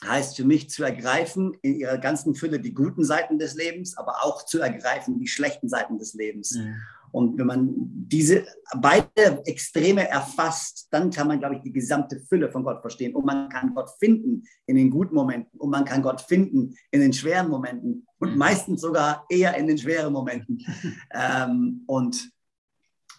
heißt 0.06 0.36
für 0.38 0.46
mich 0.46 0.70
zu 0.70 0.84
ergreifen 0.84 1.58
in 1.62 1.76
ihrer 1.76 1.98
ganzen 1.98 2.36
Fülle 2.36 2.60
die 2.60 2.74
guten 2.74 3.04
Seiten 3.04 3.40
des 3.40 3.56
Lebens, 3.56 3.98
aber 3.98 4.24
auch 4.24 4.46
zu 4.46 4.60
ergreifen 4.60 5.20
die 5.20 5.28
schlechten 5.28 5.70
Seiten 5.70 5.98
des 5.98 6.14
Lebens. 6.14 6.52
Mhm. 6.52 6.76
Und 7.18 7.38
wenn 7.38 7.48
man 7.48 7.74
diese 7.76 8.46
beide 8.80 9.42
Extreme 9.46 10.08
erfasst, 10.08 10.88
dann 10.92 11.10
kann 11.10 11.28
man, 11.28 11.40
glaube 11.40 11.56
ich, 11.56 11.62
die 11.62 11.72
gesamte 11.72 12.20
Fülle 12.20 12.52
von 12.52 12.64
Gott 12.64 12.82
verstehen. 12.82 13.16
Und 13.16 13.26
man 13.26 13.50
kann 13.50 13.74
Gott 13.74 13.90
finden 14.00 14.44
in 14.66 14.76
den 14.76 14.90
guten 14.90 15.16
Momenten 15.16 15.60
und 15.60 15.70
man 15.70 15.84
kann 15.84 16.02
Gott 16.02 16.22
finden 16.22 16.76
in 16.92 17.02
den 17.02 17.14
schweren 17.14 17.50
Momenten 17.50 18.06
und 18.20 18.34
mhm. 18.34 18.38
meistens 18.38 18.82
sogar 18.82 19.26
eher 19.30 19.56
in 19.58 19.68
den 19.68 19.78
schweren 19.78 20.14
Momenten. 20.14 20.60
ähm, 21.14 21.84
und 21.88 22.32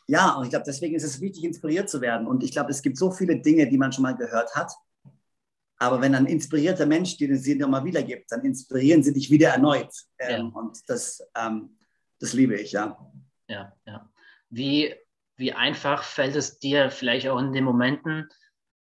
ja, 0.07 0.37
und 0.37 0.45
ich 0.45 0.51
glaube, 0.51 0.65
deswegen 0.67 0.95
ist 0.95 1.05
es 1.05 1.21
wichtig, 1.21 1.45
inspiriert 1.45 1.91
zu 1.91 2.01
werden. 2.01 2.27
Und 2.27 2.43
ich 2.43 2.53
glaube, 2.53 2.71
es 2.71 2.83
gibt 2.83 2.97
so 2.97 3.11
viele 3.11 3.41
Dinge, 3.41 3.69
die 3.69 3.77
man 3.77 3.93
schon 3.93 4.03
mal 4.03 4.17
gehört 4.17 4.55
hat 4.55 4.73
aber 5.81 6.01
wenn 6.01 6.15
ein 6.15 6.27
inspirierter 6.27 6.87
Mensch 6.87 7.17
dir 7.17 7.37
sie 7.37 7.55
nochmal 7.55 7.85
wiedergibt, 7.85 8.33
dann 8.33 8.45
inspirieren 8.45 9.03
sie 9.03 9.13
dich 9.13 9.31
wieder 9.31 9.51
erneut. 9.51 9.93
Ähm, 10.19 10.51
ja. 10.53 10.61
Und 10.61 10.77
das, 10.89 11.23
ähm, 11.37 11.77
das 12.19 12.33
liebe 12.33 12.57
ich, 12.57 12.73
ja. 12.73 12.99
Ja, 13.49 13.73
ja. 13.87 14.11
Wie, 14.51 14.95
wie 15.37 15.53
einfach 15.53 16.03
fällt 16.03 16.37
es 16.37 16.59
dir 16.59 16.91
vielleicht 16.91 17.29
auch 17.29 17.39
in 17.39 17.53
den 17.53 17.65
Momenten, 17.65 18.29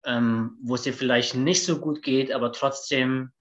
ähm, 0.04 0.58
wo 0.62 0.74
es 0.74 0.82
dir 0.82 0.92
vielleicht 0.92 1.34
nicht 1.34 1.64
so 1.64 1.80
gut 1.80 2.02
geht, 2.02 2.32
aber 2.32 2.52
trotzdem, 2.52 3.32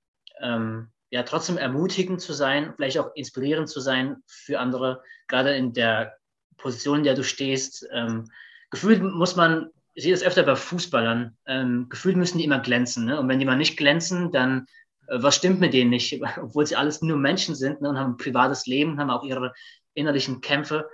ähm, 0.42 0.92
ja, 1.10 1.24
trotzdem 1.24 1.58
ermutigend 1.58 2.22
zu 2.22 2.34
sein, 2.34 2.74
vielleicht 2.76 3.00
auch 3.00 3.16
inspirierend 3.16 3.70
zu 3.70 3.80
sein 3.80 4.18
für 4.26 4.60
andere, 4.60 5.02
gerade 5.28 5.56
in 5.56 5.74
der 5.74 6.18
Position, 6.58 7.00
in 7.00 7.04
der 7.04 7.16
du 7.16 7.24
stehst. 7.24 7.88
Ähm, 7.92 8.30
gefühlt 8.70 9.02
muss 9.02 9.36
man 9.36 9.72
ich 9.98 10.04
sehe 10.04 10.14
das 10.14 10.22
öfter 10.22 10.44
bei 10.44 10.56
Fußballern. 10.56 11.36
Ähm, 11.48 11.88
gefühlt 11.90 12.18
müssen 12.18 12.38
die 12.38 12.44
immer 12.44 12.60
glänzen. 12.60 13.06
Ne? 13.06 13.20
Und 13.20 13.28
wenn 13.30 13.40
die 13.40 13.46
mal 13.46 13.58
nicht 13.58 13.78
glänzen, 13.78 14.32
dann 14.32 14.68
äh, 15.08 15.18
was 15.20 15.36
stimmt 15.36 15.60
mit 15.60 15.74
denen 15.74 15.90
nicht? 15.90 16.22
Obwohl 16.38 16.68
sie 16.68 16.76
alles 16.76 17.02
nur 17.02 17.18
Menschen 17.18 17.56
sind 17.56 17.82
ne? 17.82 17.90
und 17.90 17.98
haben 17.98 18.12
ein 18.12 18.18
privates 18.18 18.68
Leben, 18.68 19.00
haben 19.00 19.10
auch 19.10 19.24
ihre 19.24 19.56
innerlichen 19.96 20.40
Kämpfe. 20.40 20.88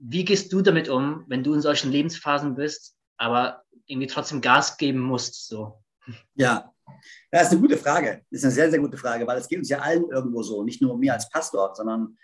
Wie 0.00 0.24
gehst 0.24 0.52
du 0.52 0.62
damit 0.62 0.88
um, 0.88 1.24
wenn 1.28 1.42
du 1.42 1.54
in 1.54 1.60
solchen 1.60 1.90
Lebensphasen 1.90 2.54
bist, 2.54 2.96
aber 3.16 3.62
irgendwie 3.86 4.06
trotzdem 4.06 4.40
Gas 4.40 4.76
geben 4.76 5.00
musst? 5.00 5.48
So? 5.48 5.82
Ja, 6.34 6.72
das 7.30 7.44
ist 7.44 7.52
eine 7.52 7.60
gute 7.60 7.76
Frage. 7.76 8.22
Das 8.30 8.38
ist 8.38 8.44
eine 8.44 8.52
sehr, 8.52 8.70
sehr 8.70 8.80
gute 8.80 8.96
Frage, 8.96 9.26
weil 9.26 9.38
es 9.38 9.48
geht 9.48 9.58
uns 9.58 9.68
ja 9.68 9.78
allen 9.80 10.08
irgendwo 10.10 10.42
so. 10.42 10.62
Nicht 10.64 10.80
nur 10.80 10.96
mir 10.96 11.14
als 11.14 11.28
Pastor, 11.28 11.74
sondern 11.74 12.16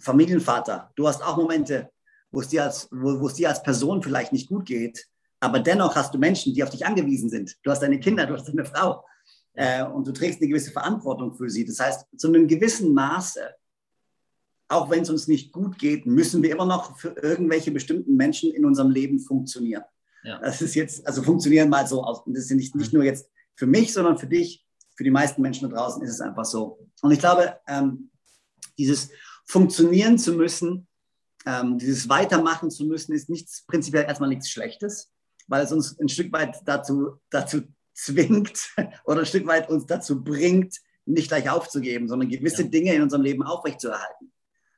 Familienvater. 0.00 0.92
Du 0.94 1.08
hast 1.08 1.22
auch 1.22 1.36
Momente, 1.36 1.90
wo 2.30 2.40
es 2.40 2.48
dir 2.48 2.64
als, 2.64 2.88
wo, 2.90 3.20
wo 3.20 3.26
es 3.26 3.34
dir 3.34 3.48
als 3.48 3.62
Person 3.62 4.02
vielleicht 4.02 4.32
nicht 4.32 4.48
gut 4.48 4.66
geht 4.66 5.08
aber 5.44 5.60
dennoch 5.60 5.94
hast 5.94 6.14
du 6.14 6.18
Menschen, 6.18 6.54
die 6.54 6.62
auf 6.62 6.70
dich 6.70 6.86
angewiesen 6.86 7.28
sind. 7.28 7.54
Du 7.62 7.70
hast 7.70 7.80
deine 7.80 8.00
Kinder, 8.00 8.24
du 8.24 8.32
hast 8.32 8.48
deine 8.48 8.64
Frau 8.64 9.04
äh, 9.52 9.84
und 9.84 10.06
du 10.06 10.12
trägst 10.12 10.40
eine 10.40 10.48
gewisse 10.48 10.70
Verantwortung 10.70 11.34
für 11.34 11.50
sie. 11.50 11.66
Das 11.66 11.78
heißt, 11.80 12.06
zu 12.16 12.28
einem 12.28 12.48
gewissen 12.48 12.94
Maße, 12.94 13.50
auch 14.68 14.90
wenn 14.90 15.02
es 15.02 15.10
uns 15.10 15.28
nicht 15.28 15.52
gut 15.52 15.78
geht, 15.78 16.06
müssen 16.06 16.42
wir 16.42 16.50
immer 16.50 16.66
noch 16.66 16.98
für 16.98 17.10
irgendwelche 17.22 17.70
bestimmten 17.70 18.16
Menschen 18.16 18.52
in 18.52 18.64
unserem 18.64 18.90
Leben 18.90 19.20
funktionieren. 19.20 19.84
Ja. 20.22 20.38
Das 20.38 20.62
ist 20.62 20.74
jetzt, 20.74 21.06
also 21.06 21.22
funktionieren 21.22 21.68
mal 21.68 21.86
so 21.86 22.02
aus. 22.02 22.22
Das 22.26 22.44
ist 22.44 22.50
nicht, 22.52 22.74
nicht 22.74 22.92
nur 22.92 23.04
jetzt 23.04 23.28
für 23.54 23.66
mich, 23.66 23.92
sondern 23.92 24.18
für 24.18 24.26
dich, 24.26 24.64
für 24.96 25.04
die 25.04 25.10
meisten 25.10 25.42
Menschen 25.42 25.68
da 25.68 25.76
draußen 25.76 26.02
ist 26.02 26.10
es 26.10 26.20
einfach 26.20 26.44
so. 26.44 26.78
Und 27.02 27.10
ich 27.10 27.18
glaube, 27.18 27.58
ähm, 27.68 28.10
dieses 28.78 29.10
funktionieren 29.44 30.18
zu 30.18 30.32
müssen, 30.32 30.86
ähm, 31.44 31.78
dieses 31.78 32.08
weitermachen 32.08 32.70
zu 32.70 32.86
müssen, 32.86 33.12
ist 33.12 33.28
nichts 33.28 33.66
prinzipiell 33.66 34.04
erstmal 34.04 34.30
nichts 34.30 34.48
Schlechtes 34.48 35.14
weil 35.46 35.64
es 35.64 35.72
uns 35.72 35.98
ein 35.98 36.08
Stück 36.08 36.32
weit 36.32 36.56
dazu, 36.64 37.20
dazu 37.30 37.62
zwingt 37.92 38.58
oder 39.04 39.20
ein 39.20 39.26
Stück 39.26 39.46
weit 39.46 39.68
uns 39.68 39.86
dazu 39.86 40.22
bringt, 40.22 40.80
nicht 41.06 41.28
gleich 41.28 41.50
aufzugeben, 41.50 42.08
sondern 42.08 42.28
gewisse 42.28 42.62
ja. 42.62 42.68
Dinge 42.68 42.94
in 42.94 43.02
unserem 43.02 43.22
Leben 43.22 43.42
aufrechtzuerhalten. 43.42 44.32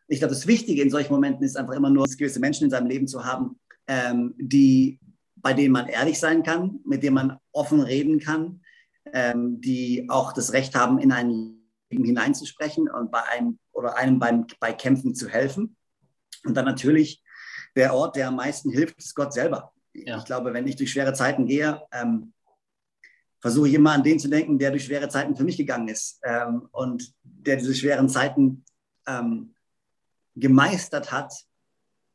Ich 0.08 0.18
glaube, 0.18 0.34
das 0.34 0.46
Wichtige 0.46 0.82
in 0.82 0.90
solchen 0.90 1.12
Momenten 1.12 1.44
ist 1.44 1.56
einfach 1.56 1.74
immer 1.74 1.90
nur, 1.90 2.06
gewisse 2.06 2.40
Menschen 2.40 2.64
in 2.64 2.70
seinem 2.70 2.86
Leben 2.86 3.08
zu 3.08 3.24
haben, 3.24 3.58
ähm, 3.86 4.34
die, 4.38 5.00
bei 5.36 5.52
denen 5.52 5.72
man 5.72 5.88
ehrlich 5.88 6.18
sein 6.18 6.42
kann, 6.42 6.80
mit 6.84 7.02
denen 7.02 7.14
man 7.14 7.38
offen 7.52 7.80
reden 7.80 8.20
kann, 8.20 8.60
ähm, 9.12 9.60
die 9.60 10.06
auch 10.08 10.32
das 10.32 10.52
Recht 10.52 10.74
haben, 10.74 10.98
in 10.98 11.12
ein 11.12 11.56
Leben 11.90 12.04
hineinzusprechen 12.04 12.88
und 12.88 13.10
bei 13.10 13.22
einem 13.24 13.58
oder 13.72 13.96
einem 13.96 14.18
beim, 14.18 14.46
bei 14.60 14.72
Kämpfen 14.72 15.14
zu 15.14 15.28
helfen. 15.28 15.76
Und 16.44 16.56
dann 16.56 16.64
natürlich 16.64 17.22
der 17.74 17.94
Ort, 17.94 18.16
der 18.16 18.28
am 18.28 18.36
meisten 18.36 18.70
hilft, 18.70 18.98
ist 18.98 19.14
Gott 19.14 19.32
selber. 19.32 19.72
Ja. 19.92 20.18
Ich 20.18 20.24
glaube, 20.24 20.52
wenn 20.52 20.66
ich 20.66 20.76
durch 20.76 20.90
schwere 20.90 21.12
Zeiten 21.12 21.46
gehe, 21.46 21.82
ähm, 21.92 22.32
versuche 23.40 23.68
ich 23.68 23.74
immer 23.74 23.92
an 23.92 24.02
den 24.02 24.18
zu 24.18 24.28
denken, 24.28 24.58
der 24.58 24.70
durch 24.70 24.84
schwere 24.84 25.08
Zeiten 25.08 25.36
für 25.36 25.44
mich 25.44 25.56
gegangen 25.56 25.88
ist 25.88 26.20
ähm, 26.24 26.68
und 26.72 27.14
der 27.22 27.56
diese 27.56 27.74
schweren 27.74 28.08
Zeiten 28.08 28.64
ähm, 29.06 29.54
gemeistert 30.36 31.10
hat 31.10 31.32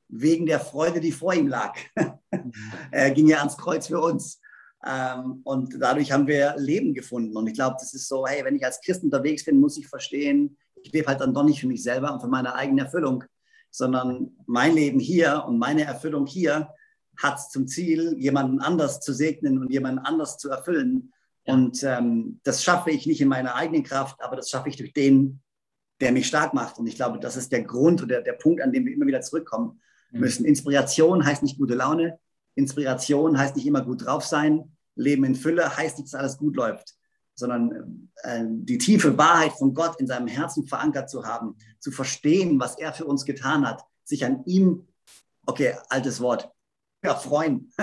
wegen 0.08 0.46
der 0.46 0.60
Freude, 0.60 1.00
die 1.00 1.12
vor 1.12 1.34
ihm 1.34 1.48
lag. 1.48 1.78
Mhm. 1.96 2.54
er 2.92 3.12
ging 3.12 3.28
ja 3.28 3.40
ans 3.40 3.58
Kreuz 3.58 3.88
für 3.88 4.00
uns. 4.00 4.40
Ähm, 4.86 5.42
und 5.44 5.76
dadurch 5.80 6.12
haben 6.12 6.28
wir 6.28 6.56
Leben 6.58 6.94
gefunden. 6.94 7.36
Und 7.36 7.48
ich 7.48 7.54
glaube, 7.54 7.78
das 7.80 7.94
ist 7.94 8.08
so, 8.08 8.26
hey, 8.26 8.44
wenn 8.44 8.56
ich 8.56 8.66
als 8.66 8.82
Christ 8.82 9.04
unterwegs 9.04 9.46
bin, 9.46 9.60
muss 9.60 9.78
ich 9.78 9.88
verstehen, 9.88 10.58
ich 10.84 10.92
lebe 10.92 11.08
halt 11.08 11.22
dann 11.22 11.34
doch 11.34 11.44
nicht 11.44 11.62
für 11.62 11.68
mich 11.68 11.84
selber 11.84 12.12
und 12.12 12.22
für 12.22 12.28
meine 12.28 12.56
eigene 12.56 12.82
Erfüllung, 12.82 13.24
sondern 13.70 14.36
mein 14.48 14.74
Leben 14.74 15.00
hier 15.00 15.44
und 15.48 15.60
meine 15.60 15.84
Erfüllung 15.84 16.26
hier 16.26 16.70
hat 17.18 17.40
zum 17.52 17.68
Ziel, 17.68 18.16
jemanden 18.18 18.60
anders 18.60 19.00
zu 19.00 19.14
segnen 19.14 19.60
und 19.60 19.72
jemanden 19.72 20.00
anders 20.00 20.38
zu 20.38 20.50
erfüllen. 20.50 21.14
Und 21.46 21.84
ähm, 21.84 22.40
das 22.44 22.64
schaffe 22.64 22.92
ich 22.92 23.06
nicht 23.06 23.22
in 23.22 23.28
meiner 23.28 23.56
eigenen 23.56 23.84
Kraft, 23.84 24.22
aber 24.22 24.36
das 24.36 24.50
schaffe 24.50 24.70
ich 24.70 24.78
durch 24.78 24.94
den, 24.94 25.42
der 26.02 26.12
mich 26.12 26.28
stark 26.28 26.54
macht. 26.54 26.80
Und 26.80 26.88
ich 26.88 26.96
glaube, 26.96 27.20
das 27.20 27.38
ist 27.38 27.52
der 27.52 27.64
Grund 27.64 28.02
oder 28.02 28.22
der 28.22 28.34
Punkt, 28.34 28.62
an 28.62 28.72
dem 28.72 28.86
wir 28.86 28.94
immer 28.94 29.06
wieder 29.06 29.22
zurückkommen 29.22 29.80
mhm. 30.12 30.20
müssen. 30.20 30.46
Inspiration 30.46 31.26
heißt 31.26 31.44
nicht 31.44 31.58
gute 31.58 31.76
Laune. 31.76 32.20
Inspiration 32.56 33.38
heißt 33.38 33.56
nicht 33.56 33.68
immer 33.68 33.82
gut 33.82 34.06
drauf 34.06 34.26
sein. 34.26 34.76
Leben 34.96 35.24
in 35.24 35.36
Fülle 35.36 35.78
heißt 35.78 35.98
nicht, 35.98 36.12
dass 36.12 36.20
alles 36.20 36.38
gut 36.38 36.56
läuft, 36.56 36.96
sondern 37.36 38.10
äh, 38.24 38.44
die 38.46 38.78
tiefe 38.78 39.18
Wahrheit 39.18 39.54
von 39.54 39.74
Gott 39.74 40.00
in 40.00 40.08
seinem 40.08 40.28
Herzen 40.28 40.68
verankert 40.68 41.10
zu 41.10 41.26
haben, 41.26 41.56
zu 41.80 41.92
verstehen, 41.92 42.60
was 42.60 42.78
er 42.78 42.92
für 42.94 43.06
uns 43.06 43.24
getan 43.24 43.66
hat, 43.66 43.84
sich 44.04 44.26
an 44.26 44.44
ihm, 44.46 44.88
okay, 45.46 45.76
altes 45.90 46.20
Wort, 46.20 46.50
erfreuen. 47.02 47.72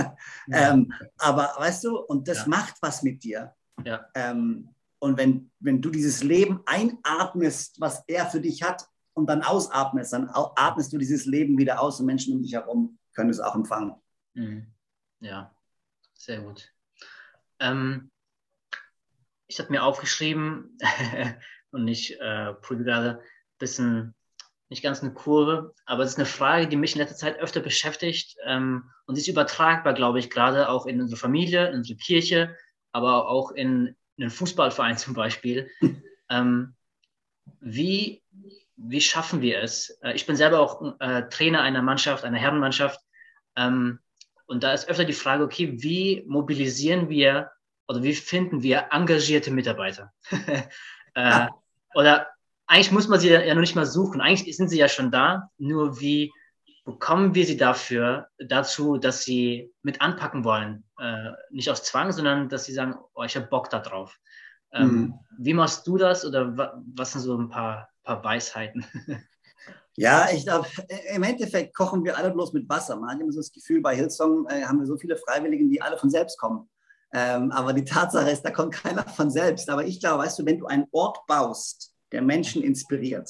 Ja. 0.50 0.72
ähm, 0.72 0.92
aber 1.18 1.52
weißt 1.58 1.84
du, 1.84 1.98
und 1.98 2.26
das 2.26 2.38
ja. 2.38 2.48
macht 2.48 2.76
was 2.80 3.02
mit 3.02 3.22
dir. 3.22 3.54
Ja. 3.84 4.06
Ähm, 4.14 4.70
und 5.00 5.16
wenn, 5.16 5.50
wenn 5.60 5.80
du 5.80 5.90
dieses 5.90 6.22
Leben 6.22 6.60
einatmest, 6.66 7.80
was 7.80 8.02
er 8.06 8.26
für 8.26 8.40
dich 8.40 8.62
hat, 8.62 8.88
und 9.18 9.26
dann 9.26 9.42
ausatmest, 9.42 10.12
dann 10.12 10.30
atmest 10.32 10.92
du 10.92 10.98
dieses 10.98 11.26
Leben 11.26 11.58
wieder 11.58 11.80
aus 11.80 11.98
und 11.98 12.06
Menschen 12.06 12.34
um 12.34 12.42
dich 12.42 12.52
herum 12.52 12.98
können 13.14 13.30
es 13.30 13.40
auch 13.40 13.56
empfangen. 13.56 13.94
Mhm. 14.34 14.72
Ja, 15.18 15.52
sehr 16.14 16.40
gut. 16.40 16.72
Ähm, 17.58 18.12
ich 19.48 19.58
habe 19.58 19.72
mir 19.72 19.82
aufgeschrieben 19.82 20.78
und 21.72 21.88
ich 21.88 22.18
äh, 22.20 22.54
probiere 22.54 22.84
gerade 22.84 23.10
ein 23.18 23.24
bisschen, 23.58 24.14
nicht 24.68 24.84
ganz 24.84 25.02
eine 25.02 25.12
Kurve, 25.12 25.74
aber 25.84 26.04
es 26.04 26.10
ist 26.10 26.18
eine 26.18 26.26
Frage, 26.26 26.68
die 26.68 26.76
mich 26.76 26.92
in 26.92 27.00
letzter 27.00 27.16
Zeit 27.16 27.38
öfter 27.40 27.60
beschäftigt 27.60 28.36
ähm, 28.44 28.88
und 29.06 29.16
sie 29.16 29.22
ist 29.22 29.28
übertragbar, 29.28 29.94
glaube 29.94 30.20
ich, 30.20 30.30
gerade 30.30 30.68
auch 30.68 30.86
in 30.86 31.00
unsere 31.00 31.18
Familie, 31.18 31.68
in 31.70 31.78
unsere 31.78 31.98
Kirche, 31.98 32.54
aber 32.92 33.28
auch 33.28 33.50
in 33.50 33.96
einen 34.18 34.30
Fußballverein 34.30 34.98
zum 34.98 35.14
Beispiel. 35.14 35.70
ähm, 36.30 36.74
wie 37.60 38.22
wie 38.78 39.00
schaffen 39.00 39.42
wir 39.42 39.60
es? 39.60 39.98
Äh, 40.02 40.14
ich 40.14 40.24
bin 40.26 40.36
selber 40.36 40.60
auch 40.60 41.00
äh, 41.00 41.28
Trainer 41.28 41.62
einer 41.62 41.82
Mannschaft, 41.82 42.24
einer 42.24 42.38
Herrenmannschaft. 42.38 43.00
Ähm, 43.56 43.98
und 44.46 44.62
da 44.62 44.72
ist 44.72 44.88
öfter 44.88 45.04
die 45.04 45.12
Frage, 45.12 45.44
okay, 45.44 45.82
wie 45.82 46.24
mobilisieren 46.26 47.08
wir 47.08 47.50
oder 47.86 48.02
wie 48.02 48.14
finden 48.14 48.62
wir 48.62 48.88
engagierte 48.92 49.50
Mitarbeiter? 49.50 50.12
äh, 51.14 51.46
oder 51.94 52.28
eigentlich 52.66 52.92
muss 52.92 53.08
man 53.08 53.18
sie 53.18 53.30
ja 53.30 53.54
noch 53.54 53.60
nicht 53.60 53.74
mal 53.74 53.86
suchen. 53.86 54.20
Eigentlich 54.20 54.56
sind 54.56 54.68
sie 54.68 54.78
ja 54.78 54.88
schon 54.88 55.10
da. 55.10 55.50
Nur 55.58 56.00
wie 56.00 56.32
bekommen 56.88 57.34
wir 57.34 57.46
sie 57.46 57.56
dafür, 57.56 58.28
dazu, 58.38 58.98
dass 58.98 59.22
sie 59.22 59.72
mit 59.82 60.00
anpacken 60.00 60.44
wollen? 60.44 60.84
Äh, 60.98 61.30
nicht 61.50 61.70
aus 61.70 61.84
Zwang, 61.84 62.12
sondern 62.12 62.48
dass 62.48 62.64
sie 62.64 62.72
sagen, 62.72 62.96
oh, 63.14 63.22
ich 63.24 63.36
habe 63.36 63.46
Bock 63.46 63.70
da 63.70 63.78
drauf. 63.78 64.18
Ähm, 64.72 64.88
mhm. 64.88 65.14
Wie 65.38 65.54
machst 65.54 65.86
du 65.86 65.96
das 65.96 66.24
oder 66.24 66.56
was 66.94 67.12
sind 67.12 67.22
so 67.22 67.38
ein 67.38 67.48
paar 67.48 67.88
paar 68.08 68.24
Weisheiten. 68.24 68.84
Ja, 70.00 70.28
ich 70.32 70.44
glaube, 70.44 70.68
im 71.12 71.24
Endeffekt 71.24 71.74
kochen 71.74 72.04
wir 72.04 72.16
alle 72.16 72.30
bloß 72.30 72.52
mit 72.52 72.68
Wasser. 72.68 72.94
Man 72.94 73.10
hat 73.10 73.20
immer 73.20 73.32
so 73.32 73.40
das 73.40 73.50
Gefühl, 73.50 73.80
bei 73.80 73.96
Hillsong 73.96 74.46
äh, 74.48 74.62
haben 74.62 74.78
wir 74.78 74.86
so 74.86 74.96
viele 74.96 75.16
Freiwilligen, 75.16 75.68
die 75.68 75.82
alle 75.82 75.98
von 75.98 76.08
selbst 76.08 76.38
kommen. 76.38 76.70
Ähm, 77.12 77.50
aber 77.50 77.72
die 77.72 77.84
Tatsache 77.84 78.30
ist, 78.30 78.42
da 78.42 78.52
kommt 78.52 78.74
keiner 78.74 79.02
von 79.02 79.28
selbst. 79.28 79.68
Aber 79.68 79.84
ich 79.84 79.98
glaube, 79.98 80.22
weißt 80.22 80.38
du, 80.38 80.46
wenn 80.46 80.60
du 80.60 80.66
einen 80.66 80.86
Ort 80.92 81.26
baust, 81.26 81.96
der 82.12 82.22
Menschen 82.22 82.62
inspiriert, 82.62 83.28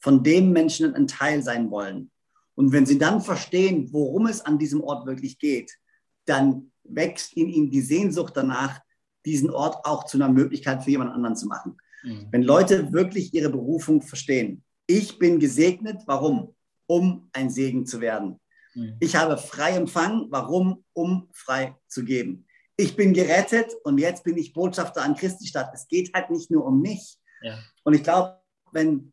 von 0.00 0.24
dem 0.24 0.50
Menschen 0.50 0.92
ein 0.96 1.06
Teil 1.06 1.40
sein 1.44 1.70
wollen, 1.70 2.10
und 2.58 2.72
wenn 2.72 2.86
sie 2.86 2.98
dann 2.98 3.20
verstehen, 3.20 3.92
worum 3.92 4.26
es 4.26 4.40
an 4.40 4.58
diesem 4.58 4.82
Ort 4.82 5.06
wirklich 5.06 5.38
geht, 5.38 5.78
dann 6.24 6.72
wächst 6.82 7.32
in 7.34 7.48
ihnen 7.48 7.70
die 7.70 7.80
Sehnsucht 7.80 8.36
danach, 8.36 8.80
diesen 9.24 9.50
Ort 9.50 9.86
auch 9.86 10.06
zu 10.06 10.16
einer 10.16 10.28
Möglichkeit 10.28 10.82
für 10.82 10.90
jemand 10.90 11.12
anderen 11.12 11.36
zu 11.36 11.46
machen. 11.46 11.76
Mhm. 12.02 12.26
Wenn 12.32 12.42
Leute 12.42 12.92
wirklich 12.92 13.32
ihre 13.32 13.48
Berufung 13.48 14.02
verstehen. 14.02 14.64
Ich 14.88 15.20
bin 15.20 15.38
gesegnet, 15.38 16.02
warum? 16.06 16.56
Um 16.88 17.30
ein 17.32 17.48
Segen 17.48 17.86
zu 17.86 18.00
werden. 18.00 18.40
Mhm. 18.74 18.96
Ich 18.98 19.14
habe 19.14 19.38
frei 19.38 19.76
empfangen, 19.76 20.26
warum? 20.30 20.84
Um 20.94 21.28
frei 21.32 21.76
zu 21.86 22.04
geben. 22.04 22.44
Ich 22.76 22.96
bin 22.96 23.14
gerettet 23.14 23.72
und 23.84 23.98
jetzt 23.98 24.24
bin 24.24 24.36
ich 24.36 24.52
Botschafter 24.52 25.04
an 25.04 25.14
Christi 25.14 25.46
Stadt. 25.46 25.70
Es 25.74 25.86
geht 25.86 26.12
halt 26.12 26.30
nicht 26.30 26.50
nur 26.50 26.66
um 26.66 26.80
mich. 26.80 27.18
Ja. 27.40 27.56
Und 27.84 27.94
ich 27.94 28.02
glaube, 28.02 28.40
wenn, 28.72 29.12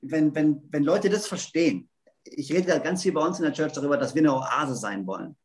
wenn, 0.00 0.32
wenn, 0.32 0.62
wenn 0.70 0.84
Leute 0.84 1.10
das 1.10 1.26
verstehen, 1.26 1.88
ich 2.26 2.52
rede 2.52 2.68
ja 2.68 2.78
ganz 2.78 3.02
viel 3.02 3.12
bei 3.12 3.24
uns 3.24 3.38
in 3.38 3.44
der 3.44 3.52
Church 3.52 3.72
darüber, 3.72 3.96
dass 3.96 4.14
wir 4.14 4.22
eine 4.22 4.34
Oase 4.34 4.74
sein 4.74 5.06
wollen. 5.06 5.36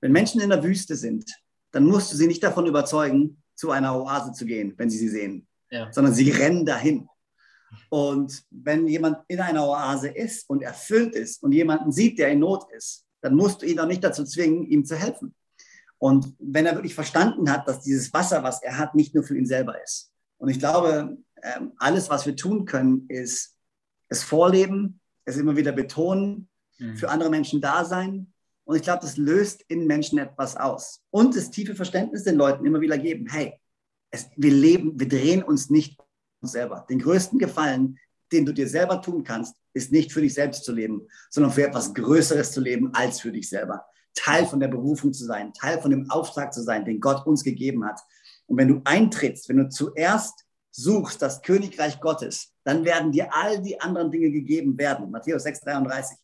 Wenn 0.00 0.12
Menschen 0.12 0.40
in 0.40 0.50
der 0.50 0.62
Wüste 0.62 0.96
sind, 0.96 1.30
dann 1.72 1.84
musst 1.84 2.12
du 2.12 2.16
sie 2.16 2.26
nicht 2.26 2.42
davon 2.42 2.66
überzeugen, 2.66 3.42
zu 3.54 3.70
einer 3.70 3.94
Oase 3.94 4.32
zu 4.32 4.46
gehen, 4.46 4.74
wenn 4.76 4.90
sie 4.90 4.98
sie 4.98 5.08
sehen 5.08 5.46
ja. 5.70 5.92
sondern 5.92 6.14
sie 6.14 6.30
rennen 6.30 6.66
dahin. 6.66 7.08
Und 7.88 8.44
wenn 8.50 8.88
jemand 8.88 9.18
in 9.28 9.40
einer 9.40 9.66
Oase 9.66 10.08
ist 10.08 10.48
und 10.50 10.62
erfüllt 10.62 11.14
ist 11.14 11.42
und 11.42 11.52
jemanden 11.52 11.92
sieht, 11.92 12.18
der 12.18 12.30
in 12.30 12.40
Not 12.40 12.66
ist, 12.72 13.06
dann 13.20 13.34
musst 13.34 13.62
du 13.62 13.66
ihn 13.66 13.78
auch 13.78 13.86
nicht 13.86 14.02
dazu 14.02 14.24
zwingen, 14.24 14.66
ihm 14.66 14.84
zu 14.84 14.96
helfen. 14.96 15.34
Und 15.98 16.34
wenn 16.38 16.66
er 16.66 16.74
wirklich 16.74 16.94
verstanden 16.94 17.50
hat, 17.50 17.68
dass 17.68 17.82
dieses 17.82 18.12
Wasser, 18.12 18.42
was 18.42 18.62
er 18.62 18.78
hat, 18.78 18.94
nicht 18.94 19.14
nur 19.14 19.22
für 19.22 19.36
ihn 19.36 19.46
selber 19.46 19.80
ist. 19.82 20.10
Und 20.38 20.48
ich 20.48 20.58
glaube, 20.58 21.18
ähm, 21.42 21.72
alles, 21.76 22.08
was 22.08 22.26
wir 22.26 22.34
tun 22.34 22.64
können, 22.64 23.06
ist 23.08 23.56
es 24.08 24.22
vorleben, 24.22 24.99
es 25.24 25.36
immer 25.36 25.56
wieder 25.56 25.72
betonen, 25.72 26.48
mhm. 26.78 26.96
für 26.96 27.08
andere 27.10 27.30
Menschen 27.30 27.60
da 27.60 27.84
sein. 27.84 28.32
Und 28.64 28.76
ich 28.76 28.82
glaube, 28.82 29.02
das 29.02 29.16
löst 29.16 29.64
in 29.68 29.86
Menschen 29.86 30.18
etwas 30.18 30.56
aus. 30.56 31.02
Und 31.10 31.36
das 31.36 31.50
tiefe 31.50 31.74
Verständnis 31.74 32.24
den 32.24 32.36
Leuten 32.36 32.64
immer 32.64 32.80
wieder 32.80 32.98
geben, 32.98 33.26
hey, 33.28 33.58
es, 34.10 34.28
wir 34.36 34.52
leben, 34.52 34.98
wir 34.98 35.08
drehen 35.08 35.42
uns 35.42 35.70
nicht 35.70 36.00
uns 36.40 36.52
selber. 36.52 36.86
Den 36.88 37.00
größten 37.00 37.38
Gefallen, 37.38 37.98
den 38.32 38.46
du 38.46 38.52
dir 38.52 38.68
selber 38.68 39.02
tun 39.02 39.24
kannst, 39.24 39.56
ist 39.72 39.92
nicht 39.92 40.12
für 40.12 40.20
dich 40.20 40.34
selbst 40.34 40.64
zu 40.64 40.72
leben, 40.72 41.06
sondern 41.30 41.52
für 41.52 41.66
etwas 41.66 41.94
Größeres 41.94 42.52
zu 42.52 42.60
leben 42.60 42.92
als 42.94 43.20
für 43.20 43.32
dich 43.32 43.48
selber. 43.48 43.84
Teil 44.14 44.46
von 44.46 44.60
der 44.60 44.68
Berufung 44.68 45.12
zu 45.12 45.24
sein, 45.24 45.52
Teil 45.52 45.80
von 45.80 45.90
dem 45.90 46.10
Auftrag 46.10 46.52
zu 46.52 46.62
sein, 46.62 46.84
den 46.84 47.00
Gott 47.00 47.26
uns 47.26 47.44
gegeben 47.44 47.84
hat. 47.84 48.00
Und 48.46 48.56
wenn 48.56 48.68
du 48.68 48.80
eintrittst, 48.84 49.48
wenn 49.48 49.58
du 49.58 49.68
zuerst 49.68 50.44
suchst 50.70 51.20
das 51.22 51.42
Königreich 51.42 52.00
Gottes, 52.00 52.52
dann 52.64 52.84
werden 52.84 53.12
dir 53.12 53.34
all 53.34 53.60
die 53.60 53.80
anderen 53.80 54.10
Dinge 54.10 54.30
gegeben 54.30 54.78
werden. 54.78 55.10
Matthäus 55.10 55.42
6, 55.42 55.60
33. 55.62 56.16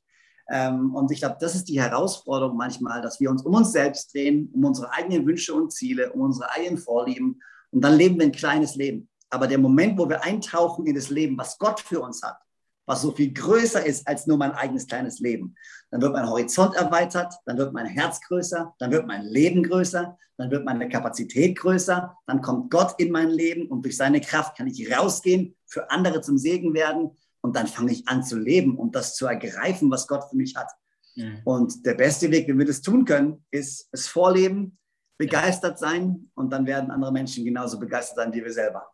Ähm, 0.49 0.95
und 0.95 1.11
ich 1.11 1.19
glaube, 1.19 1.37
das 1.41 1.55
ist 1.55 1.69
die 1.69 1.81
Herausforderung 1.81 2.57
manchmal, 2.57 3.03
dass 3.03 3.19
wir 3.19 3.31
uns 3.31 3.43
um 3.43 3.55
uns 3.55 3.73
selbst 3.73 4.15
drehen, 4.15 4.51
um 4.55 4.65
unsere 4.65 4.93
eigenen 4.93 5.27
Wünsche 5.27 5.55
und 5.55 5.73
Ziele, 5.73 6.13
um 6.13 6.21
unsere 6.21 6.51
eigenen 6.53 6.79
Vorlieben 6.79 7.41
und 7.71 7.83
dann 7.83 7.97
leben 7.97 8.19
wir 8.19 8.27
ein 8.27 8.33
kleines 8.33 8.75
Leben. 8.77 9.09
Aber 9.31 9.47
der 9.47 9.59
Moment, 9.59 9.99
wo 9.99 10.09
wir 10.09 10.23
eintauchen 10.23 10.87
in 10.87 10.95
das 10.95 11.11
Leben, 11.11 11.37
was 11.37 11.59
Gott 11.59 11.81
für 11.81 12.01
uns 12.01 12.23
hat, 12.23 12.39
was 12.87 13.03
so 13.03 13.13
viel 13.13 13.33
größer 13.33 13.85
ist 13.85 14.07
als 14.07 14.27
nur 14.27 14.39
mein 14.39 14.53
eigenes 14.53 14.87
kleines 14.87 15.19
Leben, 15.19 15.55
dann 15.91 16.01
wird 16.01 16.13
mein 16.13 16.29
Horizont 16.29 16.75
erweitert, 16.75 17.35
dann 17.45 17.59
wird 17.59 17.73
mein 17.73 17.87
Herz 17.87 18.21
größer, 18.23 18.75
dann 18.79 18.91
wird 18.91 19.07
mein 19.07 19.25
Leben 19.25 19.63
größer, 19.63 20.17
dann 20.37 20.51
wird 20.51 20.65
meine 20.65 20.89
Kapazität 20.89 21.59
größer, 21.59 22.17
dann 22.27 22.41
kommt 22.43 22.71
Gott 22.71 22.95
in 22.99 23.11
mein 23.11 23.31
Leben 23.31 23.69
und 23.69 23.85
durch 23.85 23.97
seine 23.97 24.21
Kraft 24.21 24.57
kann 24.57 24.67
ich 24.67 24.91
rausgehen, 24.97 25.57
für 25.67 25.91
andere 25.91 26.21
zum 26.21 26.39
Segen 26.39 26.75
werden 26.75 27.17
und 27.41 27.57
dann 27.57 27.67
fange 27.67 27.93
ich 27.93 28.07
an 28.09 28.23
zu 28.23 28.39
leben 28.39 28.77
und 28.77 28.95
das 28.95 29.15
zu 29.15 29.27
ergreifen, 29.27 29.91
was 29.91 30.07
Gott 30.07 30.25
für 30.31 30.37
mich 30.37 30.57
hat. 30.57 30.71
Mhm. 31.15 31.41
Und 31.45 31.87
der 31.87 31.95
beste 31.95 32.31
Weg, 32.31 32.49
wie 32.49 32.59
wir 32.59 32.67
das 32.67 32.83
tun 32.83 33.05
können, 33.05 33.45
ist 33.51 33.89
es 33.93 34.07
vorleben, 34.07 34.79
begeistert 35.19 35.79
sein 35.79 36.31
und 36.35 36.51
dann 36.51 36.67
werden 36.67 36.91
andere 36.91 37.13
Menschen 37.13 37.45
genauso 37.45 37.79
begeistert 37.79 38.17
sein 38.17 38.33
wie 38.33 38.45
wir 38.45 38.53
selber. 38.53 38.87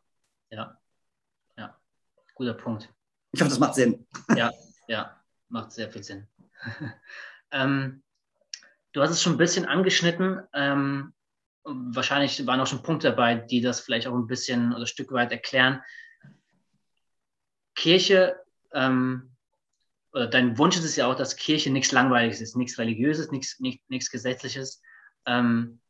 Ja, 0.51 0.79
ja, 1.57 1.77
guter 2.35 2.55
Punkt. 2.55 2.89
Ich 3.33 3.41
hoffe, 3.41 3.51
das 3.51 3.59
macht 3.59 3.75
Sinn. 3.75 4.07
Ja, 4.37 4.53
ja, 4.89 5.17
macht 5.49 5.73
sehr 5.73 5.91
viel 5.91 6.03
Sinn. 6.03 6.29
ähm, 7.51 8.03
du 8.93 9.01
hast 9.01 9.11
es 9.11 9.23
schon 9.23 9.35
ein 9.35 9.39
bisschen 9.39 9.65
angeschnitten. 9.65 10.43
Ähm, 10.53 11.15
wahrscheinlich 11.65 12.47
waren 12.47 12.61
auch 12.61 12.67
schon 12.67 12.83
Punkte 12.83 13.09
dabei, 13.09 13.37
die 13.37 13.61
das 13.61 13.81
vielleicht 13.81 14.07
auch 14.07 14.15
ein 14.15 14.27
bisschen 14.27 14.73
oder 14.73 14.83
ein 14.83 14.87
Stück 14.87 15.13
weit 15.13 15.33
erklären. 15.33 15.83
Kirche, 17.75 18.39
ähm, 18.73 19.35
oder 20.13 20.27
dein 20.27 20.59
Wunsch 20.59 20.77
ist 20.77 20.85
es 20.85 20.97
ja 20.97 21.07
auch, 21.07 21.15
dass 21.15 21.37
Kirche 21.37 21.71
nichts 21.71 21.91
Langweiliges 21.91 22.43
ist, 22.43 22.55
nichts 22.55 22.79
Religiöses, 22.79 23.31
nichts, 23.31 23.59
nichts, 23.61 23.89
nichts 23.89 24.11
Gesetzliches. 24.11 24.83
Ähm, 25.25 25.81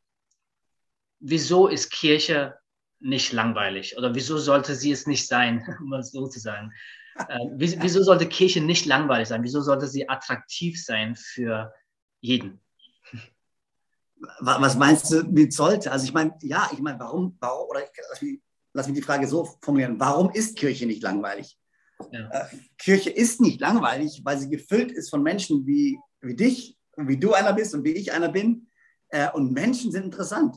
wieso 1.18 1.66
ist 1.66 1.90
Kirche 1.90 2.56
nicht 3.00 3.32
langweilig 3.32 3.96
oder 3.98 4.14
wieso 4.14 4.38
sollte 4.38 4.76
sie 4.76 4.92
es 4.92 5.08
nicht 5.08 5.26
sein, 5.26 5.66
um 5.80 5.92
es 5.94 6.12
so 6.12 6.28
zu 6.28 6.38
sagen? 6.38 6.72
Äh, 7.16 7.38
wieso 7.54 8.02
sollte 8.02 8.28
Kirche 8.28 8.60
nicht 8.60 8.86
langweilig 8.86 9.28
sein? 9.28 9.42
Wieso 9.42 9.60
sollte 9.60 9.86
sie 9.88 10.08
attraktiv 10.08 10.82
sein 10.82 11.16
für 11.16 11.72
jeden? 12.20 12.60
Was 14.40 14.76
meinst 14.76 15.10
du 15.10 15.24
mit 15.24 15.52
sollte? 15.52 15.90
Also 15.90 16.04
ich 16.04 16.12
meine, 16.12 16.34
ja, 16.42 16.70
ich 16.72 16.78
meine, 16.78 16.98
warum, 17.00 17.36
warum, 17.40 17.68
oder 17.68 17.80
lass 18.10 18.22
mich, 18.22 18.40
lass 18.72 18.86
mich 18.86 18.96
die 18.96 19.02
Frage 19.02 19.26
so 19.26 19.58
formulieren, 19.60 19.98
warum 19.98 20.30
ist 20.30 20.56
Kirche 20.56 20.86
nicht 20.86 21.02
langweilig? 21.02 21.58
Ja. 22.12 22.28
Äh, 22.30 22.46
Kirche 22.78 23.10
ist 23.10 23.40
nicht 23.40 23.60
langweilig, 23.60 24.20
weil 24.24 24.38
sie 24.38 24.48
gefüllt 24.48 24.92
ist 24.92 25.10
von 25.10 25.22
Menschen 25.22 25.66
wie, 25.66 25.98
wie 26.20 26.36
dich 26.36 26.78
wie 26.96 27.16
du 27.16 27.32
einer 27.32 27.52
bist 27.52 27.74
und 27.74 27.84
wie 27.84 27.92
ich 27.92 28.12
einer 28.12 28.28
bin. 28.28 28.68
Äh, 29.08 29.30
und 29.32 29.52
Menschen 29.52 29.92
sind 29.92 30.04
interessant. 30.04 30.56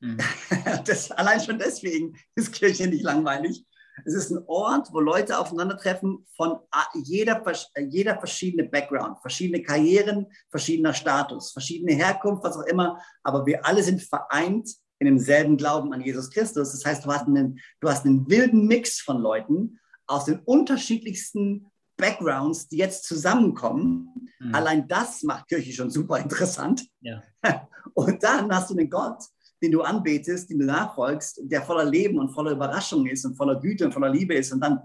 Mhm. 0.00 0.18
Das, 0.86 1.10
allein 1.10 1.40
schon 1.40 1.58
deswegen 1.58 2.16
ist 2.34 2.52
Kirche 2.52 2.86
nicht 2.86 3.02
langweilig. 3.02 3.64
Es 4.04 4.14
ist 4.14 4.30
ein 4.30 4.42
Ort, 4.46 4.88
wo 4.92 5.00
Leute 5.00 5.38
aufeinandertreffen 5.38 6.26
von 6.36 6.58
jeder, 6.94 7.42
jeder 7.88 8.18
verschiedene 8.18 8.68
Background, 8.68 9.18
verschiedene 9.20 9.62
Karrieren, 9.62 10.26
verschiedener 10.50 10.92
Status, 10.92 11.52
verschiedene 11.52 11.92
Herkunft, 11.92 12.42
was 12.42 12.56
auch 12.56 12.66
immer. 12.66 13.00
Aber 13.22 13.46
wir 13.46 13.64
alle 13.64 13.82
sind 13.82 14.02
vereint 14.02 14.68
in 14.98 15.06
demselben 15.06 15.56
Glauben 15.56 15.92
an 15.92 16.00
Jesus 16.00 16.30
Christus. 16.30 16.72
Das 16.72 16.84
heißt, 16.84 17.04
du 17.04 17.12
hast 17.12 17.26
einen, 17.26 17.60
du 17.80 17.88
hast 17.88 18.04
einen 18.04 18.28
wilden 18.28 18.66
Mix 18.66 19.00
von 19.00 19.18
Leuten 19.18 19.78
aus 20.06 20.24
den 20.24 20.40
unterschiedlichsten 20.40 21.66
Backgrounds, 21.96 22.68
die 22.68 22.78
jetzt 22.78 23.04
zusammenkommen. 23.04 24.30
Mhm. 24.40 24.54
Allein 24.54 24.88
das 24.88 25.22
macht 25.22 25.48
Kirche 25.48 25.72
schon 25.72 25.90
super 25.90 26.18
interessant. 26.18 26.86
Ja. 27.00 27.22
Und 27.94 28.22
dann 28.22 28.52
hast 28.52 28.70
du 28.70 28.76
einen 28.76 28.90
Gott, 28.90 29.22
den 29.62 29.72
du 29.72 29.82
anbetest, 29.82 30.50
den 30.50 30.58
du 30.58 30.66
nachfolgst, 30.66 31.40
der 31.44 31.62
voller 31.62 31.84
Leben 31.84 32.18
und 32.18 32.30
voller 32.30 32.52
Überraschung 32.52 33.06
ist 33.06 33.24
und 33.24 33.36
voller 33.36 33.60
Güte 33.60 33.86
und 33.86 33.92
voller 33.92 34.10
Liebe 34.10 34.34
ist. 34.34 34.52
Und 34.52 34.60
dann, 34.60 34.80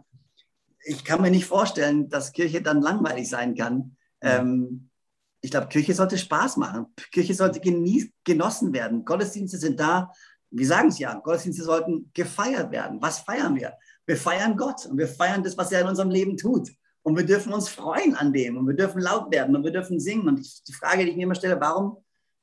ich 0.86 1.04
kann 1.04 1.22
mir 1.22 1.32
nicht 1.32 1.46
vorstellen, 1.46 2.10
dass 2.10 2.32
Kirche 2.32 2.62
dann 2.62 2.82
langweilig 2.82 3.30
sein 3.30 3.56
kann. 3.56 3.96
Ähm, 4.22 4.90
ich 5.42 5.52
glaube, 5.52 5.68
Kirche 5.68 5.94
sollte 5.94 6.18
Spaß 6.18 6.58
machen. 6.58 6.88
Kirche 7.12 7.34
sollte 7.34 7.60
genieß, 7.60 8.10
genossen 8.24 8.74
werden. 8.74 9.06
Gottesdienste 9.06 9.58
sind 9.58 9.80
da, 9.80 10.12
wir 10.52 10.68
sagen 10.68 10.90
es 10.90 11.00
ja, 11.00 11.14
Gottesdienste 11.16 11.64
sollten 11.64 12.12
gefeiert 12.14 12.72
werden. 12.72 13.02
Was 13.02 13.20
feiern 13.20 13.56
wir? 13.56 13.74
Wir 14.06 14.18
feiern 14.18 14.58
Gott 14.58 14.86
und 14.86 14.98
wir 14.98 15.08
feiern 15.08 15.44
das, 15.44 15.58
was 15.58 15.72
er 15.72 15.82
in 15.82 15.88
unserem 15.88 16.10
Leben 16.10 16.36
tut. 16.36 16.70
Und 17.04 17.16
wir 17.16 17.26
dürfen 17.26 17.54
uns 17.54 17.70
freuen 17.70 18.16
an 18.16 18.34
dem 18.34 18.58
und 18.58 18.68
wir 18.68 18.76
dürfen 18.76 19.02
laut 19.02 19.32
werden 19.32 19.56
und 19.56 19.64
wir 19.64 19.72
dürfen 19.72 20.00
singen. 20.00 20.28
Und 20.28 20.40
ich, 20.40 20.64
die 20.64 20.74
Frage, 20.74 21.06
die 21.06 21.12
ich 21.12 21.18
mir 21.18 21.24
immer 21.24 21.36
stelle, 21.36 21.60
warum, 21.60 21.98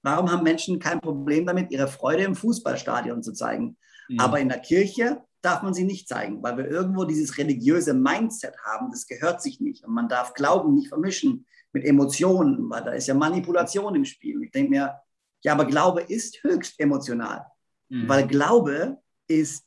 warum 0.07 0.31
haben 0.31 0.45
Menschen 0.45 0.79
kein 0.79 1.01
Problem 1.01 1.47
damit, 1.47 1.73
ihre 1.73 1.88
Freude 1.88 2.23
im 2.23 2.37
Fußballstadion 2.37 3.25
zu 3.25 3.33
zeigen? 3.33 3.77
Mhm. 4.09 4.21
Aber 4.21 4.38
in 4.38 4.49
der 4.49 4.61
Kirche 4.61 5.21
darf 5.42 5.62
man 5.62 5.75
sie 5.75 5.83
nicht 5.83 6.09
zeigen, 6.09 6.42
weil 6.45 6.57
wir 6.57 6.69
irgendwo 6.69 7.05
dieses 7.05 7.38
religiöse 7.38 7.92
Mindset 7.92 8.55
haben, 8.64 8.88
das 8.90 9.09
gehört 9.09 9.42
sich 9.42 9.61
nicht. 9.61 9.85
Und 9.85 9.92
man 9.92 10.09
darf 10.09 10.33
Glauben 10.33 10.75
nicht 10.75 10.88
vermischen 10.88 11.45
mit 11.73 11.85
Emotionen, 11.85 12.71
weil 12.71 12.85
da 12.85 12.92
ist 12.92 13.09
ja 13.09 13.14
Manipulation 13.14 13.97
im 13.97 14.05
Spiel. 14.05 14.40
Ich 14.45 14.53
denke 14.53 14.71
mir, 14.71 14.95
ja, 15.42 15.53
aber 15.53 15.64
Glaube 15.64 16.03
ist 16.03 16.42
höchst 16.45 16.79
emotional, 16.79 17.45
mhm. 17.88 18.09
weil 18.09 18.29
Glaube 18.29 18.99
ist 19.27 19.64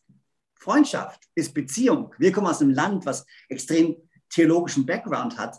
Freundschaft, 0.55 1.21
ist 1.35 1.53
Beziehung. 1.53 2.13
Wir 2.17 2.31
kommen 2.31 2.47
aus 2.47 2.61
einem 2.61 2.71
Land, 2.71 3.05
was 3.05 3.25
extrem 3.49 3.97
theologischen 4.29 4.85
Background 4.85 5.37
hat, 5.37 5.57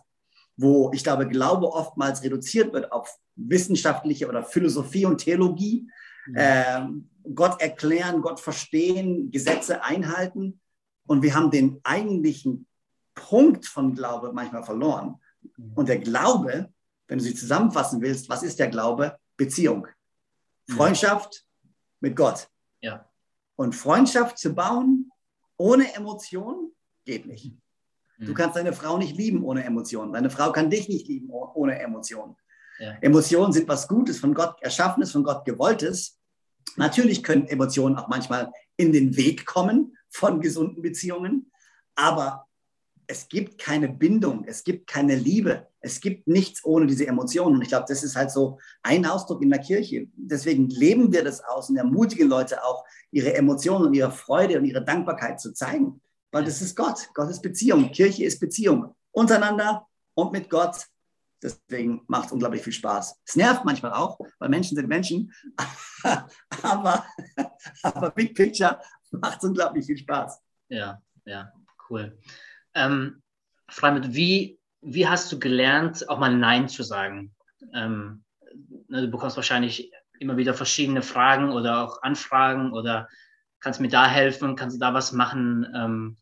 wo 0.61 0.91
ich 0.93 1.03
glaube, 1.03 1.27
Glaube 1.29 1.73
oftmals 1.73 2.23
reduziert 2.23 2.73
wird 2.73 2.93
auf 2.93 3.19
wissenschaftliche 3.37 4.29
oder 4.29 4.45
Philosophie 4.45 5.07
und 5.07 5.19
Theologie. 5.19 5.89
Mhm. 6.27 6.37
Äh, 6.37 6.87
Gott 7.35 7.61
erklären, 7.61 8.21
Gott 8.21 8.41
verstehen, 8.41 9.31
Gesetze 9.31 9.83
einhalten. 9.83 10.61
Und 11.07 11.23
wir 11.23 11.35
haben 11.35 11.51
den 11.51 11.81
eigentlichen 11.83 12.67
Punkt 13.15 13.67
von 13.67 13.95
Glaube 13.95 14.33
manchmal 14.33 14.63
verloren. 14.63 15.17
Mhm. 15.57 15.73
Und 15.75 15.89
der 15.89 15.99
Glaube, 15.99 16.73
wenn 17.09 17.19
du 17.19 17.25
sie 17.25 17.35
zusammenfassen 17.35 18.01
willst, 18.03 18.29
was 18.29 18.43
ist 18.43 18.59
der 18.59 18.69
Glaube? 18.69 19.19
Beziehung. 19.37 19.87
Mhm. 20.67 20.73
Freundschaft 20.75 21.47
mit 22.01 22.15
Gott. 22.15 22.49
Ja. 22.83 23.09
Und 23.57 23.75
Freundschaft 23.75 24.39
zu 24.39 24.55
bauen 24.55 25.11
ohne 25.57 25.95
Emotion 25.95 26.73
geht 27.05 27.27
nicht. 27.27 27.55
Du 28.21 28.33
mhm. 28.33 28.35
kannst 28.35 28.57
deine 28.57 28.73
Frau 28.73 28.99
nicht 28.99 29.17
lieben 29.17 29.43
ohne 29.43 29.65
Emotionen. 29.65 30.13
Deine 30.13 30.31
Frau 30.31 30.53
kann 30.53 30.71
dich 30.71 30.89
nicht 30.89 31.09
lieben 31.09 31.31
ohne 31.31 31.81
Emotionen. 31.81 32.37
Ja. 32.79 32.95
Emotionen 33.01 33.53
sind 33.53 33.67
was 33.69 33.89
Gutes, 33.89 34.19
von 34.19 34.35
Gott 34.35 34.57
erschaffenes, 34.61 35.11
von 35.13 35.25
Gott 35.25 35.45
gewolltes. 35.45 36.19
Natürlich 36.77 37.23
können 37.23 37.47
Emotionen 37.47 37.97
auch 37.97 38.09
manchmal 38.09 38.53
in 38.77 38.93
den 38.93 39.17
Weg 39.17 39.47
kommen 39.47 39.97
von 40.09 40.41
gesunden 40.41 40.83
Beziehungen, 40.83 41.51
aber 41.95 42.47
es 43.07 43.29
gibt 43.29 43.59
keine 43.59 43.89
Bindung, 43.89 44.45
es 44.47 44.63
gibt 44.63 44.87
keine 44.87 45.17
Liebe, 45.17 45.67
es 45.81 46.01
gibt 46.01 46.29
nichts 46.29 46.65
ohne 46.65 46.87
diese 46.87 47.07
Emotionen. 47.07 47.57
Und 47.57 47.63
ich 47.63 47.69
glaube, 47.69 47.87
das 47.89 48.05
ist 48.05 48.17
halt 48.17 48.31
so 48.31 48.59
ein 48.83 49.05
Ausdruck 49.05 49.43
in 49.43 49.51
der 49.51 49.59
Kirche. 49.59 50.07
Deswegen 50.15 50.69
leben 50.69 51.13
wir 51.13 51.25
das 51.25 51.43
aus 51.43 51.71
und 51.71 51.77
ermutigen 51.77 52.29
Leute 52.29 52.63
auch, 52.65 52.85
ihre 53.11 53.35
Emotionen 53.35 53.87
und 53.87 53.95
ihre 53.95 54.13
Freude 54.13 54.59
und 54.59 54.65
ihre 54.65 54.85
Dankbarkeit 54.85 55.41
zu 55.41 55.53
zeigen. 55.53 56.01
Weil 56.33 56.45
das 56.45 56.63
ist 56.63 56.77
Gott. 56.77 57.09
Gott 57.15 57.31
ist 57.31 57.43
Beziehung. 57.43 57.91
Kirche 57.91 58.25
ist 58.25 58.39
Beziehung. 58.39 58.95
Untereinander 59.11 59.87
und 60.15 60.33
mit 60.33 60.49
Gott. 60.49 60.87
Deswegen 61.43 62.03
macht 62.07 62.27
es 62.27 62.33
unglaublich 62.33 62.63
viel 62.63 62.73
Spaß. 62.73 63.19
Es 63.25 63.37
nervt 63.37 63.65
manchmal 63.65 63.93
auch, 63.93 64.19
weil 64.39 64.51
Menschen 64.51 64.77
sind 64.77 64.89
Menschen. 64.89 65.33
aber, 66.63 67.07
aber 67.83 68.11
Big 68.11 68.35
Picture 68.35 68.79
macht 69.11 69.39
es 69.39 69.45
unglaublich 69.45 69.87
viel 69.87 69.97
Spaß. 69.97 70.41
Ja, 70.69 71.01
ja, 71.25 71.53
cool. 71.89 72.19
Ähm, 72.75 73.23
Freimund, 73.69 74.15
wie, 74.15 74.61
wie 74.83 75.09
hast 75.09 75.33
du 75.33 75.39
gelernt, 75.39 76.09
auch 76.09 76.19
mal 76.19 76.37
Nein 76.37 76.69
zu 76.69 76.83
sagen? 76.83 77.35
Ähm, 77.73 78.25
ne, 78.89 79.03
du 79.03 79.11
bekommst 79.11 79.37
wahrscheinlich 79.37 79.93
immer 80.19 80.37
wieder 80.37 80.55
verschiedene 80.55 81.03
Fragen 81.03 81.53
oder 81.53 81.83
auch 81.83 82.03
Anfragen 82.03 82.73
oder 82.73 83.09
kannst 83.61 83.81
mir 83.81 83.89
da 83.89 84.07
helfen, 84.07 84.57
kannst 84.57 84.77
du 84.77 84.81
da 84.81 84.93
was 84.93 85.13
machen? 85.13 85.67
Ähm, 85.75 86.17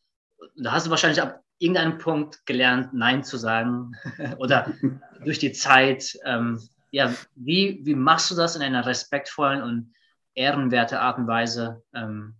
da 0.56 0.72
hast 0.72 0.86
du 0.86 0.90
wahrscheinlich 0.90 1.22
ab 1.22 1.42
irgendeinem 1.58 1.98
Punkt 1.98 2.46
gelernt, 2.46 2.94
Nein 2.94 3.24
zu 3.24 3.36
sagen 3.36 3.92
oder 4.38 4.72
durch 5.24 5.38
die 5.38 5.52
Zeit. 5.52 6.18
Ähm, 6.24 6.60
ja, 6.90 7.12
wie, 7.34 7.80
wie 7.84 7.94
machst 7.94 8.30
du 8.30 8.34
das 8.34 8.56
in 8.56 8.62
einer 8.62 8.86
respektvollen 8.86 9.62
und 9.62 9.94
ehrenwerte 10.34 11.00
Art 11.00 11.18
und 11.18 11.26
Weise? 11.26 11.82
Ähm, 11.94 12.36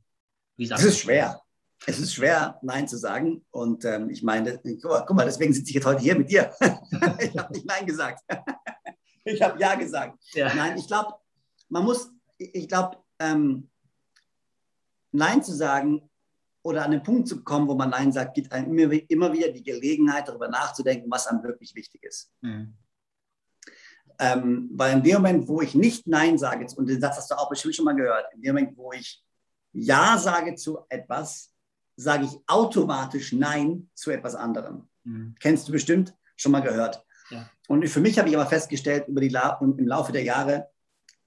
wie 0.57 0.71
es 0.71 0.85
ist 0.85 1.01
schwer 1.01 1.43
es 1.87 1.99
ist 1.99 2.15
schwer, 2.15 2.59
Nein 2.63 2.89
zu 2.89 2.97
sagen. 2.97 3.45
Und 3.51 3.85
ähm, 3.85 4.11
ich 4.11 4.23
meine, 4.23 4.59
guck 4.59 4.85
mal, 4.85 5.05
guck 5.07 5.17
mal, 5.17 5.25
deswegen 5.25 5.53
sitze 5.53 5.71
ich 5.71 5.75
jetzt 5.75 5.87
heute 5.87 6.01
hier 6.01 6.17
mit 6.17 6.31
dir. 6.31 6.53
ich 7.21 7.37
habe 7.37 7.53
nicht 7.53 7.67
Nein 7.67 7.87
gesagt. 7.87 8.23
ich 9.25 9.41
habe 9.41 9.61
Ja 9.61 9.75
gesagt. 9.75 10.19
Ja. 10.33 10.53
Nein, 10.55 10.77
ich 10.77 10.87
glaube, 10.87 11.15
man 11.69 11.85
muss, 11.85 12.11
ich 12.37 12.69
glaube, 12.69 12.99
ähm, 13.19 13.71
Nein 15.13 15.43
zu 15.43 15.55
sagen 15.55 16.09
oder 16.63 16.85
an 16.85 16.91
den 16.91 17.03
Punkt 17.03 17.29
zu 17.29 17.43
kommen, 17.43 17.69
wo 17.69 17.75
man 17.75 17.91
Nein 17.91 18.13
sagt, 18.13 18.35
gibt 18.35 18.53
einem 18.53 18.77
immer, 18.77 18.93
immer 19.09 19.33
wieder 19.33 19.51
die 19.51 19.63
Gelegenheit, 19.63 20.29
darüber 20.29 20.49
nachzudenken, 20.49 21.11
was 21.11 21.27
einem 21.27 21.43
wirklich 21.43 21.75
wichtig 21.75 22.03
ist. 22.03 22.31
Mhm. 22.41 22.75
Ähm, 24.19 24.71
weil 24.73 24.95
in 24.95 25.03
dem 25.03 25.15
Moment, 25.15 25.49
wo 25.49 25.61
ich 25.61 25.75
nicht 25.75 26.07
Nein 26.07 26.39
sage, 26.39 26.67
und 26.77 26.89
den 26.89 27.01
Satz 27.01 27.17
hast 27.17 27.31
du 27.31 27.37
auch 27.37 27.49
bestimmt 27.49 27.77
schon 27.77 27.85
mal 27.85 27.95
gehört, 27.95 28.27
in 28.35 28.43
dem 28.43 28.55
Moment, 28.55 28.77
wo 28.77 28.93
ich 28.93 29.25
Ja 29.73 30.19
sage 30.19 30.57
zu 30.57 30.81
etwas, 30.89 31.55
sage 31.97 32.25
ich 32.25 32.37
automatisch 32.47 33.33
Nein 33.33 33.89
zu 33.95 34.11
etwas 34.11 34.35
anderem. 34.35 34.89
Mhm. 35.05 35.37
Kennst 35.39 35.69
du 35.69 35.73
bestimmt, 35.73 36.15
schon 36.37 36.53
mal 36.53 36.61
gehört. 36.61 37.05
Ja. 37.31 37.49
Und 37.69 37.89
für 37.89 38.01
mich 38.01 38.19
habe 38.19 38.29
ich 38.29 38.37
aber 38.37 38.47
festgestellt, 38.47 39.09
über 39.09 39.21
die 39.21 39.29
La 39.29 39.59
im 39.61 39.87
Laufe 39.87 40.13
der 40.13 40.23
Jahre, 40.23 40.69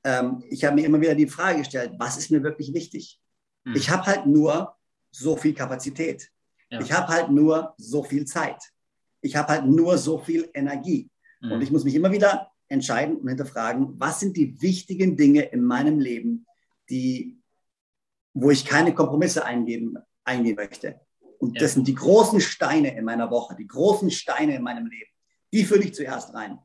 ähm, 0.03 0.43
ich 0.49 0.63
habe 0.65 0.75
mir 0.75 0.85
immer 0.85 0.99
wieder 0.99 1.15
die 1.15 1.27
Frage 1.27 1.59
gestellt, 1.59 1.93
was 1.97 2.17
ist 2.17 2.31
mir 2.31 2.43
wirklich 2.43 2.73
wichtig? 2.73 3.21
Mhm. 3.63 3.75
Ich 3.75 3.89
habe 3.89 4.05
halt 4.05 4.25
nur 4.25 4.75
so 5.11 5.35
viel 5.35 5.53
Kapazität. 5.53 6.29
Ja. 6.69 6.79
Ich 6.79 6.91
habe 6.91 7.07
halt 7.09 7.29
nur 7.29 7.73
so 7.77 8.03
viel 8.03 8.25
Zeit. 8.25 8.71
Ich 9.21 9.35
habe 9.35 9.49
halt 9.49 9.65
nur 9.65 9.97
so 9.97 10.17
viel 10.17 10.49
Energie. 10.53 11.09
Mhm. 11.41 11.51
Und 11.51 11.61
ich 11.61 11.71
muss 11.71 11.83
mich 11.83 11.95
immer 11.95 12.11
wieder 12.11 12.51
entscheiden 12.67 13.17
und 13.17 13.27
hinterfragen, 13.27 13.99
was 13.99 14.19
sind 14.19 14.37
die 14.37 14.61
wichtigen 14.61 15.17
Dinge 15.17 15.41
in 15.41 15.63
meinem 15.63 15.99
Leben, 15.99 16.45
die, 16.89 17.37
wo 18.33 18.49
ich 18.49 18.65
keine 18.65 18.93
Kompromisse 18.95 19.45
eingeben 19.45 19.97
eingehen 20.23 20.55
möchte. 20.55 20.99
Und 21.39 21.55
ja. 21.55 21.61
das 21.61 21.73
sind 21.73 21.87
die 21.87 21.95
großen 21.95 22.39
Steine 22.39 22.95
in 22.95 23.03
meiner 23.03 23.29
Woche, 23.31 23.55
die 23.55 23.67
großen 23.67 24.11
Steine 24.11 24.55
in 24.55 24.63
meinem 24.63 24.85
Leben. 24.85 25.09
Die 25.53 25.65
fülle 25.65 25.83
ich 25.83 25.93
zuerst 25.93 26.33
rein. 26.33 26.59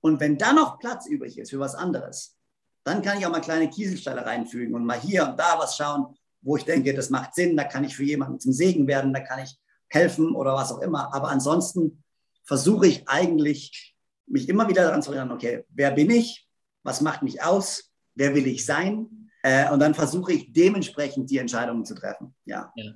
Und 0.00 0.20
wenn 0.20 0.38
dann 0.38 0.56
noch 0.56 0.78
Platz 0.78 1.06
übrig 1.06 1.38
ist 1.38 1.50
für 1.50 1.58
was 1.58 1.74
anderes, 1.74 2.36
dann 2.84 3.02
kann 3.02 3.18
ich 3.18 3.26
auch 3.26 3.32
mal 3.32 3.40
kleine 3.40 3.68
Kieselsteine 3.68 4.24
reinfügen 4.24 4.74
und 4.74 4.84
mal 4.84 5.00
hier 5.00 5.28
und 5.28 5.38
da 5.38 5.58
was 5.58 5.76
schauen, 5.76 6.14
wo 6.48 6.56
ich 6.56 6.64
denke, 6.64 6.94
das 6.94 7.10
macht 7.10 7.34
Sinn, 7.34 7.58
da 7.58 7.64
kann 7.64 7.84
ich 7.84 7.94
für 7.94 8.04
jemanden 8.04 8.40
zum 8.40 8.54
Segen 8.54 8.86
werden, 8.86 9.12
da 9.12 9.20
kann 9.20 9.40
ich 9.40 9.58
helfen 9.90 10.34
oder 10.34 10.54
was 10.54 10.72
auch 10.72 10.80
immer. 10.80 11.14
Aber 11.14 11.28
ansonsten 11.28 12.02
versuche 12.42 12.86
ich 12.86 13.06
eigentlich, 13.06 13.94
mich 14.26 14.48
immer 14.48 14.66
wieder 14.66 14.84
daran 14.84 15.02
zu 15.02 15.12
erinnern, 15.12 15.32
okay, 15.32 15.66
wer 15.68 15.90
bin 15.90 16.10
ich? 16.10 16.48
Was 16.84 17.02
macht 17.02 17.22
mich 17.22 17.42
aus? 17.42 17.92
Wer 18.14 18.34
will 18.34 18.46
ich 18.46 18.64
sein? 18.64 19.30
Äh, 19.42 19.70
und 19.70 19.80
dann 19.80 19.94
versuche 19.94 20.32
ich 20.32 20.52
dementsprechend 20.54 21.30
die 21.30 21.36
Entscheidungen 21.36 21.84
zu 21.84 21.94
treffen. 21.94 22.34
Ja. 22.46 22.72
Ja, 22.76 22.92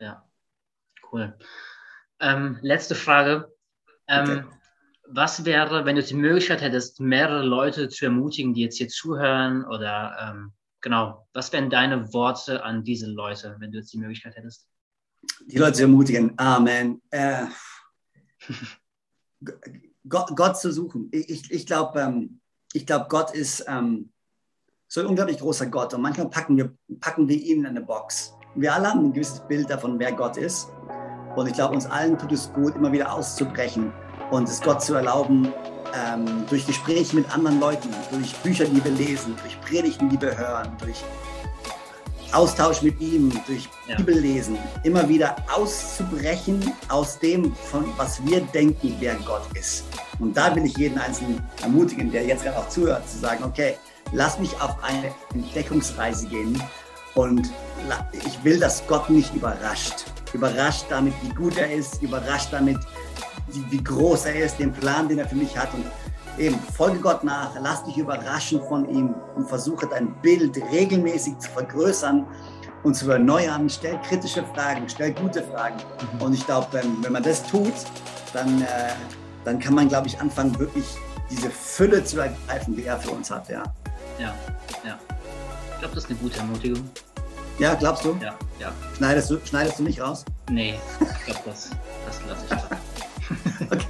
ja. 0.00 0.28
cool. 1.12 1.36
Ähm, 2.18 2.58
letzte 2.62 2.94
Frage. 2.94 3.52
Ähm, 4.08 4.22
okay. 4.22 4.44
was 5.08 5.44
wäre, 5.44 5.84
wenn 5.84 5.96
du 5.96 6.02
die 6.02 6.14
Möglichkeit 6.14 6.62
hättest, 6.62 6.98
mehrere 7.00 7.42
Leute 7.42 7.90
zu 7.90 8.06
ermutigen, 8.06 8.54
die 8.54 8.62
jetzt 8.62 8.78
hier 8.78 8.88
zuhören 8.88 9.66
oder 9.66 10.16
ähm, 10.30 10.52
genau, 10.86 11.26
was 11.32 11.52
wären 11.52 11.68
deine 11.68 12.12
Worte 12.12 12.62
an 12.62 12.84
diese 12.84 13.10
Leute, 13.10 13.56
wenn 13.58 13.72
du 13.72 13.78
jetzt 13.78 13.92
die 13.92 13.98
Möglichkeit 13.98 14.36
hättest? 14.36 14.68
Die 15.46 15.58
Leute 15.58 15.72
zu 15.72 15.82
ermutigen, 15.82 16.32
Amen. 16.36 17.02
Äh, 17.10 17.46
Gott, 20.08 20.36
Gott, 20.36 20.56
zu 20.56 20.72
suchen. 20.72 21.08
Ich, 21.10 21.50
ich 21.50 21.66
glaube, 21.66 22.00
ähm, 22.00 22.40
glaub, 22.86 23.08
Gott 23.08 23.32
ist 23.32 23.64
ähm, 23.66 24.12
so 24.86 25.00
ein 25.00 25.06
unglaublich 25.06 25.38
großer 25.38 25.66
Gott 25.66 25.92
und 25.92 26.02
manchmal 26.02 26.30
packen 26.30 26.56
wir, 26.56 26.72
packen 27.00 27.28
wir 27.28 27.36
ihn 27.36 27.58
in 27.58 27.66
eine 27.66 27.80
Box. 27.80 28.34
Wir 28.54 28.72
alle 28.72 28.88
haben 28.88 29.06
ein 29.06 29.12
gewisses 29.12 29.40
Bild 29.48 29.68
davon, 29.68 29.98
wer 29.98 30.12
Gott 30.12 30.36
ist. 30.36 30.68
Und 31.34 31.48
ich 31.48 31.54
glaube, 31.54 31.74
uns 31.74 31.86
allen 31.86 32.16
tut 32.16 32.30
es 32.30 32.52
gut, 32.52 32.76
immer 32.76 32.92
wieder 32.92 33.12
auszubrechen 33.12 33.92
und 34.30 34.48
es 34.48 34.60
Gott 34.60 34.84
zu 34.84 34.94
erlauben, 34.94 35.52
ähm, 35.94 36.44
durch 36.48 36.66
Gespräche 36.66 37.16
mit 37.16 37.30
anderen 37.32 37.60
Leuten, 37.60 37.88
durch 38.10 38.34
Bücher, 38.36 38.64
die 38.64 38.82
wir 38.84 38.92
lesen, 38.92 39.36
durch 39.42 39.60
Predigten, 39.60 40.08
die 40.08 40.20
wir 40.20 40.36
hören, 40.36 40.70
durch 40.80 41.04
Austausch 42.32 42.82
mit 42.82 43.00
ihm, 43.00 43.30
durch 43.46 43.68
ja. 43.88 43.96
Bibellesen, 43.96 44.58
immer 44.82 45.08
wieder 45.08 45.36
auszubrechen 45.54 46.72
aus 46.88 47.18
dem, 47.18 47.54
von 47.54 47.86
was 47.96 48.24
wir 48.26 48.40
denken, 48.40 48.96
wer 48.98 49.14
Gott 49.26 49.46
ist. 49.54 49.84
Und 50.18 50.36
da 50.36 50.54
will 50.54 50.64
ich 50.64 50.76
jeden 50.76 50.98
Einzelnen 50.98 51.42
ermutigen, 51.62 52.10
der 52.10 52.24
jetzt 52.24 52.44
gerade 52.44 52.58
auch 52.58 52.68
zuhört, 52.68 53.08
zu 53.08 53.18
sagen, 53.18 53.44
okay, 53.44 53.76
lass 54.12 54.38
mich 54.38 54.52
auf 54.60 54.82
eine 54.82 55.14
Entdeckungsreise 55.34 56.26
gehen 56.26 56.60
und 57.14 57.50
ich 58.12 58.44
will, 58.44 58.58
dass 58.58 58.86
Gott 58.86 59.08
mich 59.08 59.32
überrascht. 59.34 60.04
Überrascht 60.32 60.84
damit, 60.90 61.14
wie 61.22 61.34
gut 61.34 61.56
er 61.56 61.72
ist, 61.72 62.02
überrascht 62.02 62.48
damit, 62.50 62.78
wie, 63.70 63.82
groß 63.82 64.26
er 64.26 64.44
ist, 64.44 64.58
den 64.58 64.72
Plan, 64.72 65.08
den 65.08 65.18
er 65.18 65.28
für 65.28 65.36
mich 65.36 65.56
hat. 65.56 65.72
Und 65.74 65.84
eben, 66.38 66.58
folge 66.74 66.98
Gott 66.98 67.24
nach, 67.24 67.50
lass 67.60 67.84
dich 67.84 67.98
überraschen 67.98 68.60
von 68.68 68.88
ihm 68.88 69.14
und 69.34 69.48
versuche 69.48 69.86
dein 69.86 70.14
Bild 70.22 70.56
regelmäßig 70.72 71.38
zu 71.38 71.50
vergrößern 71.50 72.26
und 72.82 72.94
zu 72.94 73.10
erneuern. 73.10 73.68
Stell 73.68 73.98
kritische 74.02 74.44
Fragen, 74.54 74.88
stell 74.88 75.12
gute 75.12 75.42
Fragen. 75.42 75.76
Mhm. 76.14 76.22
Und 76.22 76.34
ich 76.34 76.46
glaube, 76.46 76.68
wenn, 76.72 77.02
wenn 77.02 77.12
man 77.12 77.22
das 77.22 77.42
tut, 77.46 77.74
dann, 78.32 78.62
äh, 78.62 78.66
dann 79.44 79.58
kann 79.58 79.74
man, 79.74 79.88
glaube 79.88 80.06
ich, 80.08 80.20
anfangen, 80.20 80.58
wirklich 80.58 80.86
diese 81.30 81.50
Fülle 81.50 82.04
zu 82.04 82.20
ergreifen, 82.20 82.76
die 82.76 82.84
er 82.84 82.98
für 82.98 83.10
uns 83.10 83.30
hat. 83.30 83.48
Ja, 83.48 83.62
ja. 84.18 84.34
ja. 84.84 84.98
Ich 85.72 85.80
glaube, 85.80 85.94
das 85.94 86.04
ist 86.04 86.10
eine 86.10 86.18
gute 86.18 86.38
Ermutigung. 86.38 86.88
Ja, 87.58 87.74
glaubst 87.74 88.04
du? 88.04 88.16
Ja, 88.22 88.34
ja. 88.58 88.70
Schneidest 88.96 89.30
du, 89.30 89.38
schneidest 89.44 89.78
du 89.78 89.82
nicht 89.82 90.00
raus? 90.00 90.24
Nee, 90.50 90.78
ich 91.00 91.24
glaube, 91.24 91.40
das, 91.46 91.70
das 92.06 92.20
lasse 92.28 92.44
ich 92.44 92.50
da. 92.50 92.65
okay. 93.70 93.86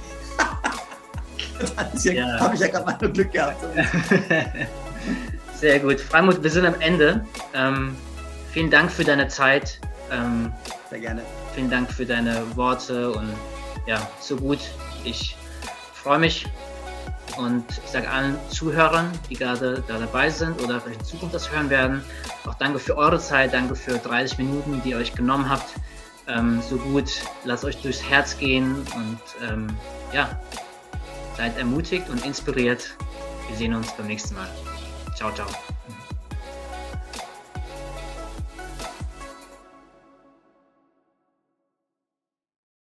ja, 2.03 2.13
ja. 2.13 2.39
habe 2.39 2.55
ich 2.55 2.61
ja 2.61 2.67
gerade 2.67 2.85
mal 2.85 2.97
nur 3.01 3.11
Glück 3.11 3.31
gehabt. 3.31 3.63
Sehr 5.55 5.79
gut. 5.79 5.99
Freimut, 5.99 6.43
wir 6.43 6.51
sind 6.51 6.65
am 6.65 6.79
Ende. 6.79 7.25
Ähm, 7.53 7.95
vielen 8.51 8.69
Dank 8.69 8.91
für 8.91 9.03
deine 9.03 9.27
Zeit. 9.27 9.79
Ähm, 10.11 10.51
Sehr 10.89 10.99
gerne. 10.99 11.21
Vielen 11.55 11.69
Dank 11.69 11.91
für 11.91 12.05
deine 12.05 12.43
Worte 12.55 13.11
und 13.11 13.33
ja, 13.87 14.07
so 14.19 14.35
gut. 14.35 14.59
Ich 15.03 15.35
freue 15.93 16.19
mich 16.19 16.45
und 17.37 17.65
ich 17.83 17.91
sage 17.91 18.09
allen 18.09 18.37
Zuhörern, 18.49 19.11
die 19.29 19.35
gerade 19.35 19.83
da 19.87 19.97
dabei 19.97 20.29
sind 20.29 20.61
oder 20.61 20.79
vielleicht 20.79 21.01
in 21.01 21.05
Zukunft 21.05 21.35
das 21.35 21.51
hören 21.51 21.69
werden, 21.69 22.03
auch 22.45 22.55
danke 22.55 22.79
für 22.79 22.97
eure 22.97 23.19
Zeit, 23.19 23.53
danke 23.53 23.75
für 23.75 23.97
30 23.97 24.37
Minuten, 24.37 24.81
die 24.83 24.91
ihr 24.91 24.97
euch 24.97 25.13
genommen 25.13 25.49
habt. 25.49 25.73
Ähm, 26.27 26.61
so 26.61 26.77
gut, 26.77 27.09
lasst 27.45 27.63
euch 27.63 27.81
durchs 27.81 28.03
Herz 28.03 28.37
gehen 28.37 28.85
und 28.95 29.19
ähm, 29.47 29.67
ja, 30.13 30.29
seid 31.37 31.57
ermutigt 31.57 32.09
und 32.09 32.25
inspiriert. 32.25 32.95
Wir 33.47 33.57
sehen 33.57 33.73
uns 33.73 33.91
beim 33.93 34.07
nächsten 34.07 34.35
Mal. 34.35 34.49
Ciao, 35.15 35.31
ciao. 35.33 35.47